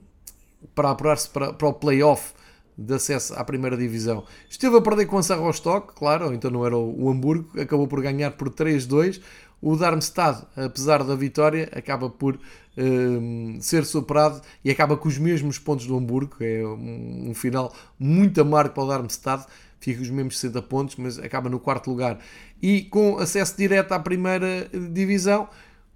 [0.75, 2.33] para apurar-se para, para o playoff
[2.77, 4.23] de acesso à primeira divisão.
[4.49, 8.31] Esteve a perder com a Sarrostock, claro, então não era o Hamburgo, acabou por ganhar
[8.31, 9.21] por 3-2.
[9.61, 12.39] O Darmstadt, apesar da vitória, acaba por
[12.77, 16.37] um, ser superado e acaba com os mesmos pontos do Hamburgo.
[16.39, 19.45] É um, um final muito amargo para o Darmstadt,
[19.79, 22.19] fica com os mesmos 60 pontos, mas acaba no quarto lugar.
[22.61, 25.49] E com acesso direto à primeira divisão,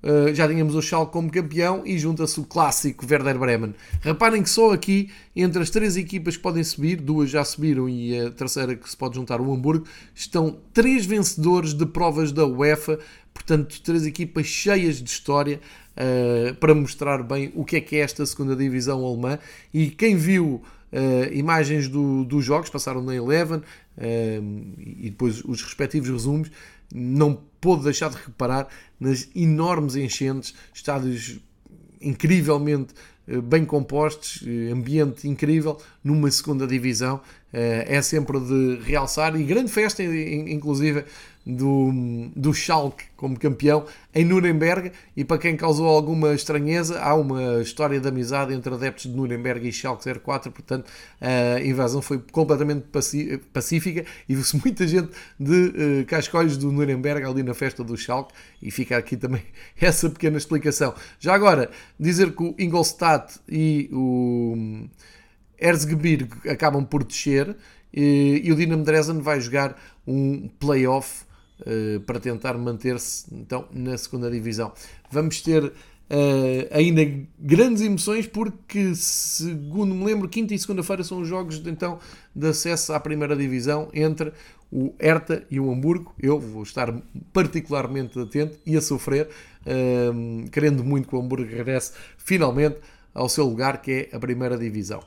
[0.04, 3.74] Uh, já tínhamos o Schalke como campeão e junta-se o clássico Werder Bremen.
[4.01, 8.20] Reparem que só aqui, entre as três equipas que podem subir, duas já subiram e
[8.20, 12.99] a terceira que se pode juntar, o Hamburgo, estão três vencedores de provas da UEFA,
[13.34, 15.62] portanto, três equipas cheias de história
[15.95, 19.39] uh, para mostrar bem o que é que é esta segunda divisão alemã.
[19.74, 20.62] E quem viu
[20.93, 23.64] Uh, imagens do, dos jogos, passaram na Eleven
[24.78, 26.51] e depois os respectivos resumos,
[26.94, 28.68] não pôde deixar de reparar
[29.00, 31.39] nas enormes enchentes, estádios
[32.00, 32.94] incrivelmente
[33.28, 37.22] eh, bem compostos, eh, ambiente incrível numa segunda divisão.
[37.54, 41.06] Eh, é sempre de realçar e grande festa, inclusive
[41.45, 41.91] do,
[42.36, 44.91] do Schalke como campeão em Nuremberg.
[45.16, 49.68] E para quem causou alguma estranheza há uma história de amizade entre adeptos de Nuremberg
[49.68, 50.89] e Schalke 04 portanto
[51.22, 52.86] a invasão foi completamente
[53.54, 54.04] pacífica.
[54.28, 58.34] E viu-se muita gente de uh, cascóis do Nuremberg ali na festa do Schalke.
[58.62, 59.43] E fica aqui também
[59.80, 60.95] essa pequena explicação.
[61.20, 64.88] Já agora dizer que o Ingolstadt e o
[65.64, 67.55] Erzgebirge acabam por descer
[67.93, 71.26] e, e o Dinamo Dresden vai jogar um playoff
[72.05, 74.74] para tentar manter-se então na segunda divisão.
[75.09, 75.72] Vamos ter
[76.09, 77.01] Uh, ainda
[77.39, 81.97] grandes emoções porque, segundo me lembro, quinta e segunda-feira são os jogos então
[82.36, 84.32] de acesso à primeira divisão entre
[84.72, 86.14] o Hertha e o Hamburgo.
[86.20, 86.93] Eu vou estar
[87.32, 89.28] particularmente atento e a sofrer,
[89.66, 92.78] uh, querendo muito que o Hamburgo regresse finalmente
[93.14, 95.01] ao seu lugar, que é a primeira divisão.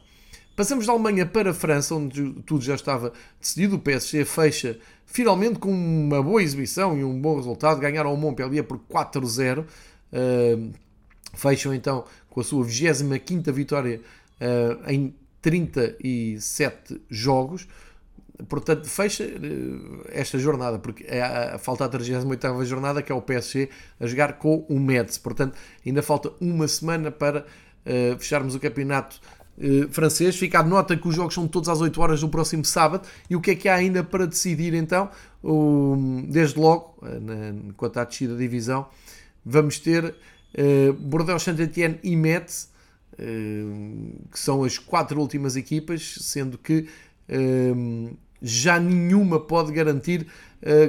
[0.56, 3.76] Passamos da Alemanha para a França, onde tudo já estava decidido.
[3.76, 7.78] O PSG fecha finalmente com uma boa exibição e um bom resultado.
[7.78, 9.60] Ganharam o Montpellier por 4-0.
[9.60, 10.72] Uh,
[11.36, 14.00] Fecham então com a sua 25 vitória
[14.40, 17.68] uh, em 37 jogos.
[18.48, 23.20] Portanto, fecha uh, esta jornada, porque é a, falta a 38 jornada, que é o
[23.20, 23.68] PSG
[24.00, 25.18] a jogar com o Metz.
[25.18, 29.20] Portanto, ainda falta uma semana para uh, fecharmos o campeonato
[29.90, 30.36] francês.
[30.36, 33.06] Fica a nota que os jogos são todos às 8 horas do próximo sábado.
[33.28, 35.10] E o que é que há ainda para decidir então?
[36.28, 38.86] desde logo, na, quanto à descida da divisão,
[39.44, 40.12] vamos ter
[40.56, 42.70] Uh, Bordeaux, Saint-Etienne e Metz,
[43.12, 46.88] uh, que são as quatro últimas equipas, sendo que
[47.28, 50.26] uh, já nenhuma pode garantir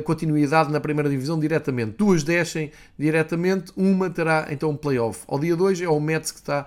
[0.06, 1.98] continuidade na primeira divisão diretamente.
[1.98, 5.24] Duas descem diretamente, uma terá então um playoff.
[5.28, 6.66] Ao dia 2 é o Metz que está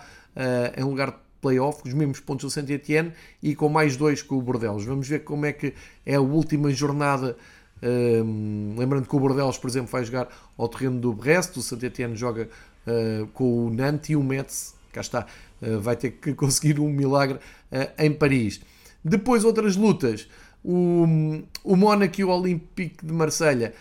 [0.76, 3.12] em lugar playoff, com os mesmos pontos do Saint-Etienne
[3.42, 4.84] e com mais dois com o Bordeaux.
[4.84, 5.74] Vamos ver como é que
[6.04, 7.36] é a última jornada
[7.82, 12.14] um, lembrando que o Bordeaux, por exemplo, vai jogar ao terreno do Brest, o Saint-Etienne
[12.14, 12.48] joga
[12.86, 15.26] uh, com o Nantes e o Metz, cá está,
[15.62, 18.60] uh, vai ter que conseguir um milagre uh, em Paris.
[19.02, 20.28] Depois outras lutas,
[20.62, 21.06] o,
[21.64, 23.72] o Mónaco e o Olympique de Marselha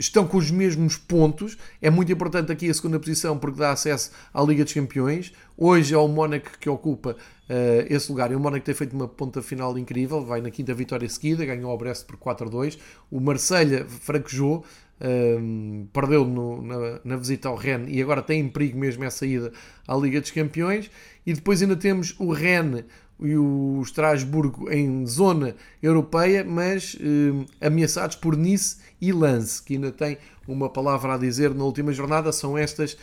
[0.00, 1.58] estão com os mesmos pontos.
[1.80, 5.32] É muito importante aqui a segunda posição porque dá acesso à Liga dos Campeões.
[5.56, 8.32] Hoje é o Mónaco que ocupa uh, esse lugar.
[8.32, 11.70] E o Mónaco tem feito uma ponta final incrível, vai na quinta vitória seguida, ganhou
[11.70, 12.78] ao Brest por 4-2.
[13.10, 14.64] O Marselha fraquejou,
[15.00, 19.26] uh, perdeu no, na, na, visita ao Rennes e agora tem em perigo mesmo essa
[19.26, 19.52] ida
[19.86, 20.90] à Liga dos Campeões.
[21.26, 22.84] E depois ainda temos o Rennes,
[23.22, 29.92] e o Estrasburgo em zona europeia, mas eh, ameaçados por Nice e Lance, que ainda
[29.92, 32.32] tem uma palavra a dizer na última jornada.
[32.32, 32.96] São estas,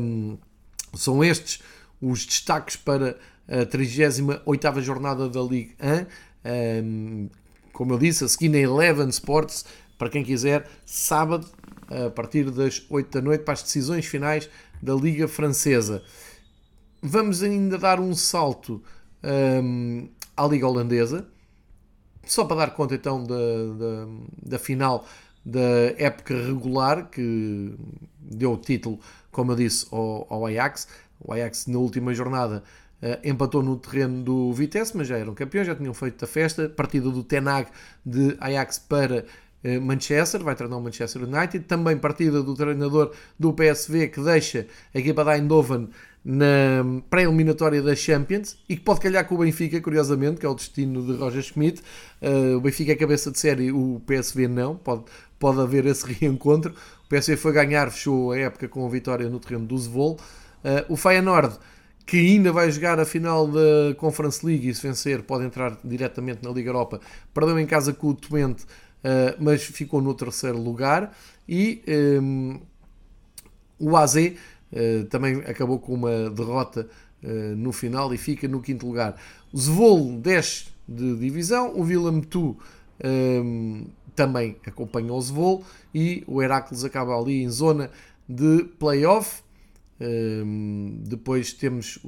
[0.00, 0.36] um,
[0.94, 1.62] são estes
[2.00, 3.16] os destaques para
[3.48, 6.82] a 38 jornada da Ligue 1.
[6.84, 7.28] Um,
[7.72, 9.64] como eu disse, a seguir na Eleven Sports,
[9.98, 11.46] para quem quiser, sábado,
[11.88, 14.48] a partir das 8 da noite, para as decisões finais
[14.82, 16.02] da Liga Francesa.
[17.02, 18.82] Vamos ainda dar um salto
[19.24, 21.26] um, à Liga Holandesa.
[22.26, 24.06] Só para dar conta então da, da,
[24.50, 25.06] da, final
[25.44, 25.60] da
[25.98, 27.74] época regular que
[28.18, 28.98] deu o título,
[29.30, 30.88] como eu disse, ao, ao Ajax.
[31.20, 32.62] O Ajax na última jornada
[33.02, 36.68] uh, empatou no terreno do Vitesse, mas já eram campeões, já tinham feito a festa.
[36.68, 37.68] Partida do Tenag
[38.04, 39.26] de Ajax para
[39.64, 41.66] uh, Manchester, vai treinar o Manchester United.
[41.66, 45.90] Também partida do treinador do PSV que deixa a equipa da Eindhoven
[46.24, 50.54] na pré-eliminatória da Champions e que pode calhar com o Benfica, curiosamente, que é o
[50.54, 51.82] destino de Roger Schmidt.
[52.22, 55.04] Uh, o Benfica é cabeça de série, o PSV não, pode,
[55.38, 56.74] pode haver esse reencontro.
[57.04, 60.14] O PSV foi ganhar, fechou a época com a vitória no terreno do Zvol.
[60.64, 61.58] Uh, o Feyenoord,
[62.06, 66.42] que ainda vai jogar a final da Conference League e se vencer pode entrar diretamente
[66.42, 67.00] na Liga Europa,
[67.34, 71.14] perdeu em casa com o Twente, uh, mas ficou no terceiro lugar.
[71.46, 71.82] E
[72.22, 72.58] um,
[73.78, 74.34] o AZ eh,
[75.08, 76.88] também acabou com uma derrota
[77.22, 79.16] uh, no final e fica no quinto lugar.
[79.52, 82.56] O Zvol desce de divisão, o Willem Tu
[83.04, 85.64] um, também acompanha o Zvol
[85.94, 87.90] e o Heracles acaba ali em zona
[88.28, 89.42] de playoff.
[90.00, 91.98] Um, depois temos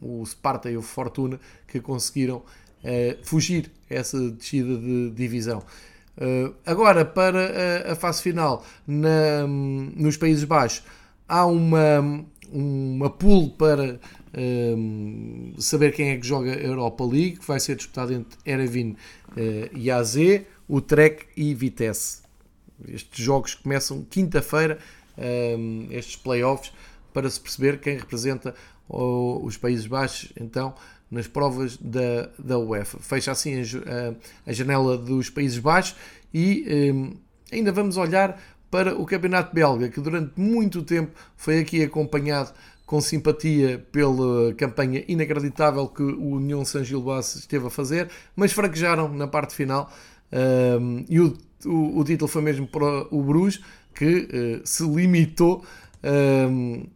[0.00, 2.44] o, o Sparta e o Fortuna que conseguiram uh,
[3.22, 5.62] fugir essa descida de divisão.
[6.18, 10.82] Uh, agora, para a, a fase final, na, nos Países Baixos,
[11.28, 13.98] há uma, uma pool para
[14.36, 18.90] um, saber quem é que joga a Europa League, que vai ser disputado entre Erevin
[19.32, 20.16] uh, e AZ,
[20.86, 22.22] Trek e Vitesse.
[22.88, 24.78] Estes jogos começam quinta-feira,
[25.58, 26.72] um, estes playoffs,
[27.12, 28.54] para se perceber quem representa
[28.88, 30.74] o, os Países Baixos, então,
[31.10, 32.98] nas provas da, da UEFA.
[33.00, 35.96] Fecha assim a, a, a janela dos Países Baixos
[36.34, 37.16] e um,
[37.50, 38.38] ainda vamos olhar
[38.70, 42.52] para o Campeonato Belga, que durante muito tempo foi aqui acompanhado
[42.86, 49.12] com simpatia pela campanha inacreditável que o União San Gilbas esteve a fazer, mas fraquejaram
[49.12, 49.92] na parte final.
[50.32, 53.60] Um, e o, o, o, título foi mesmo para o Bruges,
[53.94, 55.64] que uh, se limitou
[56.50, 56.86] um,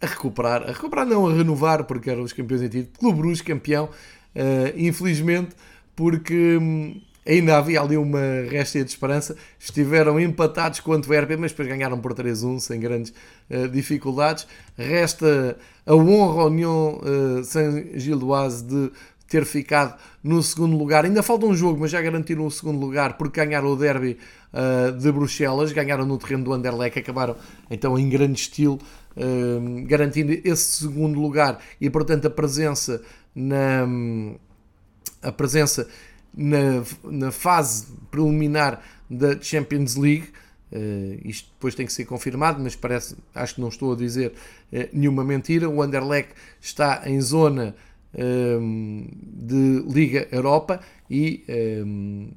[0.00, 3.42] a recuperar, a recuperar não, a renovar, porque eram os campeões em título, Clube Bruges
[3.42, 5.56] campeão, uh, infelizmente,
[5.96, 9.36] porque um, ainda havia ali uma réstia de esperança.
[9.58, 13.12] Estiveram empatados com o Antuérpia, mas depois ganharam por 3-1 sem grandes
[13.50, 14.46] uh, dificuldades.
[14.76, 15.56] Resta
[15.86, 18.92] a honra ao União uh, Saint-Gilloise de
[19.30, 21.04] ter ficado no segundo lugar.
[21.04, 24.18] Ainda falta um jogo, mas já garantiram o segundo lugar porque ganharam o derby
[24.52, 27.36] uh, de Bruxelas, ganharam no terreno do Anderlecht, acabaram
[27.70, 28.78] então em grande estilo,
[29.16, 33.00] uh, garantindo esse segundo lugar e portanto a presença
[33.32, 33.86] na
[35.22, 35.86] a presença
[36.34, 40.28] na, na fase preliminar da Champions League.
[40.72, 44.32] Uh, isto depois tem que ser confirmado, mas parece, acho que não estou a dizer
[44.72, 45.68] uh, nenhuma mentira.
[45.68, 47.74] O Anderlecht está em zona
[48.14, 51.44] um, de Liga Europa e
[51.84, 52.30] um,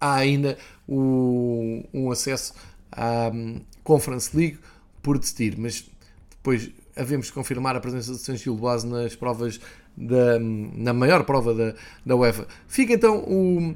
[0.00, 0.56] há ainda
[0.88, 2.54] o, um acesso
[2.90, 4.58] à um, Conference League
[5.02, 5.88] por decidir, mas
[6.30, 9.60] depois havemos de confirmar a presença de San Gilboase nas provas
[9.96, 11.74] da, na maior prova da,
[12.04, 12.46] da UEFA.
[12.68, 13.74] Fica então o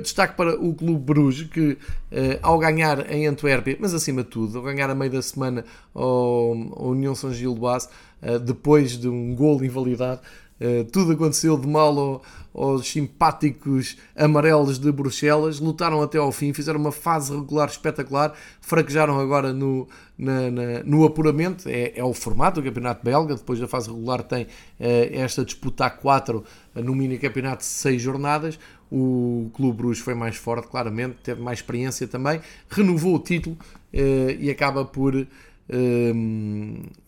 [0.00, 1.78] destaque para o Clube Bruges, que uh,
[2.42, 5.64] ao ganhar em Antuérpia, mas acima de tudo, ao ganhar a meio da semana
[5.94, 7.88] ao, ao União São Gilboase,
[8.22, 10.20] uh, depois de um gol invalidado,
[10.58, 12.22] Uh, tudo aconteceu de mal ao,
[12.54, 18.32] aos simpáticos amarelos de Bruxelas, lutaram até ao fim, fizeram uma fase regular espetacular,
[18.62, 23.60] fraquejaram agora no, na, na, no apuramento, é, é, o formato do campeonato belga, depois
[23.60, 24.48] da fase regular tem uh,
[25.12, 26.38] esta disputa a 4
[26.74, 28.58] uh, no mini campeonato de 6 jornadas,
[28.90, 33.56] o Clube Bruges foi mais forte, claramente, teve mais experiência também, renovou o título
[34.38, 35.26] e acaba por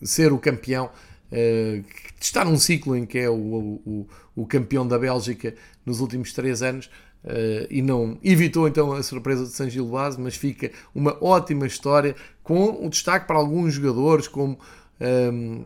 [0.03, 0.91] ser o campeão
[1.31, 1.85] Uh,
[2.19, 5.55] está num ciclo em que é o, o, o, campeão da Bélgica
[5.85, 6.87] nos últimos três anos
[7.23, 12.17] uh, e não evitou então a surpresa de San Gilvaz, mas fica uma ótima história
[12.43, 14.59] com o destaque para alguns jogadores como
[14.99, 15.65] um, ehm,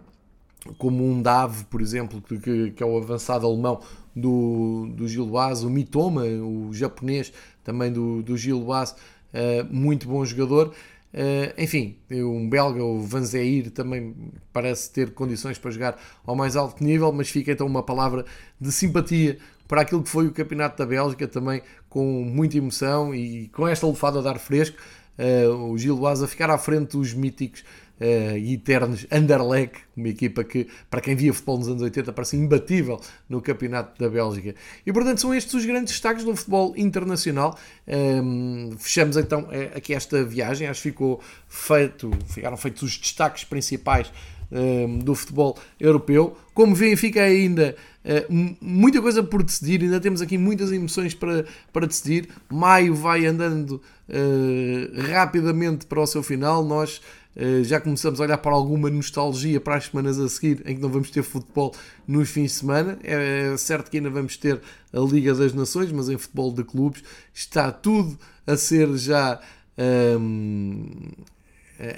[0.79, 3.81] como um Dave, por exemplo, que, que é o avançado alemão
[4.15, 7.33] do, do Gilvaz, o Mitoma, o japonês
[7.65, 10.73] também do, do Gilvaz, uh, muito bom jogador.
[11.13, 14.15] Uh, enfim, um belga, o Van Zeir, também
[14.53, 18.25] parece ter condições para jogar ao mais alto nível, mas fica então uma palavra
[18.61, 19.39] de simpatia
[19.69, 23.87] para aquilo que foi o Campeonato da Bélgica, também com muita emoção e com esta
[23.87, 24.77] lufada de ar fresco.
[25.19, 27.63] Uh, o Gil a ficar à frente dos míticos
[28.03, 32.37] uh, e eternos Anderlecht, uma equipa que, para quem via futebol nos anos 80, parece
[32.37, 34.55] imbatível no Campeonato da Bélgica.
[34.85, 37.57] E portanto são estes os grandes destaques do futebol internacional.
[37.87, 42.99] Um, ehm, fechamos então eh, aqui esta viagem, acho que ficou feito, ficaram feitos os
[42.99, 44.13] destaques principais
[44.51, 46.37] ehm, do futebol europeu.
[46.55, 47.75] Como veem, fica ainda
[48.05, 52.29] uh, muita coisa por decidir, ainda temos aqui muitas emoções para, para decidir.
[52.51, 56.63] Maio vai andando uh, rapidamente para o seu final.
[56.63, 57.22] Nós eh,
[57.63, 60.91] já começamos a olhar para alguma nostalgia para as semanas a seguir, em que não
[60.91, 61.75] vamos ter futebol
[62.07, 62.99] nos fins de semana.
[63.03, 64.61] É certo que ainda vamos ter
[64.93, 67.03] a Liga das Nações, mas em futebol de clubes
[67.33, 69.41] está tudo a ser já
[69.79, 70.87] um,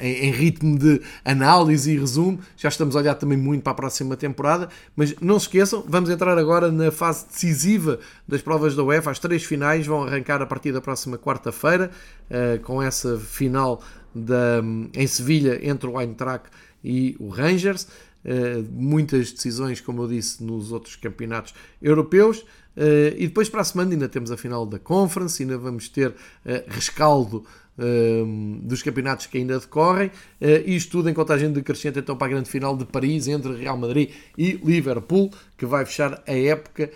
[0.00, 2.38] em, em, ritmo de análise e resumo.
[2.56, 6.10] Já estamos a olhar também muito para a próxima temporada, mas não se esqueçam, vamos
[6.10, 9.10] entrar agora na fase decisiva das provas da UEFA.
[9.10, 11.90] As três finais vão arrancar a partir da próxima quarta-feira,
[12.30, 13.82] uh, com essa final
[14.14, 14.62] da,
[14.94, 16.48] em Sevilha entre o Eintracht
[16.82, 17.88] e o Rangers.
[18.24, 22.38] Uh, muitas decisões, como eu disse, nos outros campeonatos europeus.
[22.76, 26.10] Uh, e depois para a semana ainda temos a final da Conference, ainda vamos ter
[26.10, 26.14] uh,
[26.68, 27.44] rescaldo
[28.62, 30.08] dos campeonatos que ainda decorrem.
[30.64, 34.10] isto tudo em contagem decrescente então para a grande final de Paris entre Real Madrid
[34.38, 36.88] e Liverpool, que vai fechar a época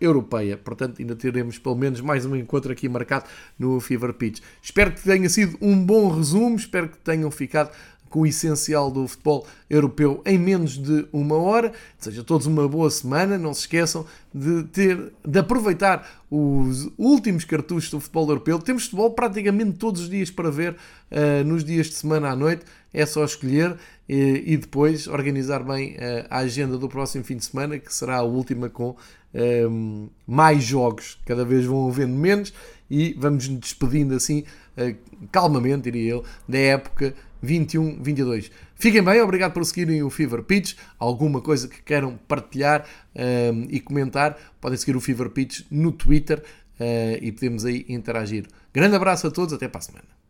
[0.00, 0.56] europeia.
[0.56, 3.26] Portanto, ainda teremos pelo menos mais um encontro aqui marcado
[3.58, 4.40] no Fever Pitch.
[4.60, 7.70] Espero que tenha sido um bom resumo, espero que tenham ficado
[8.12, 11.72] com o essencial do futebol europeu em menos de uma hora.
[11.98, 13.38] Seja todos uma boa semana.
[13.38, 18.58] Não se esqueçam de, ter, de aproveitar os últimos cartuchos do futebol europeu.
[18.58, 22.64] Temos futebol praticamente todos os dias para ver uh, nos dias de semana à noite.
[22.92, 27.46] É só escolher e, e depois organizar bem uh, a agenda do próximo fim de
[27.46, 28.94] semana, que será a última com
[29.34, 32.52] um, mais jogos, cada vez vão havendo menos
[32.90, 34.44] e vamos nos despedindo assim,
[34.76, 34.96] uh,
[35.30, 37.14] calmamente, diria eu, da época
[37.44, 38.50] 21-22.
[38.74, 40.74] Fiquem bem, obrigado por seguirem o Fever Pitch.
[40.98, 46.42] Alguma coisa que queiram partilhar um, e comentar, podem seguir o Fever Pitch no Twitter
[46.80, 48.46] uh, e podemos aí interagir.
[48.72, 50.21] Grande abraço a todos, até para a semana.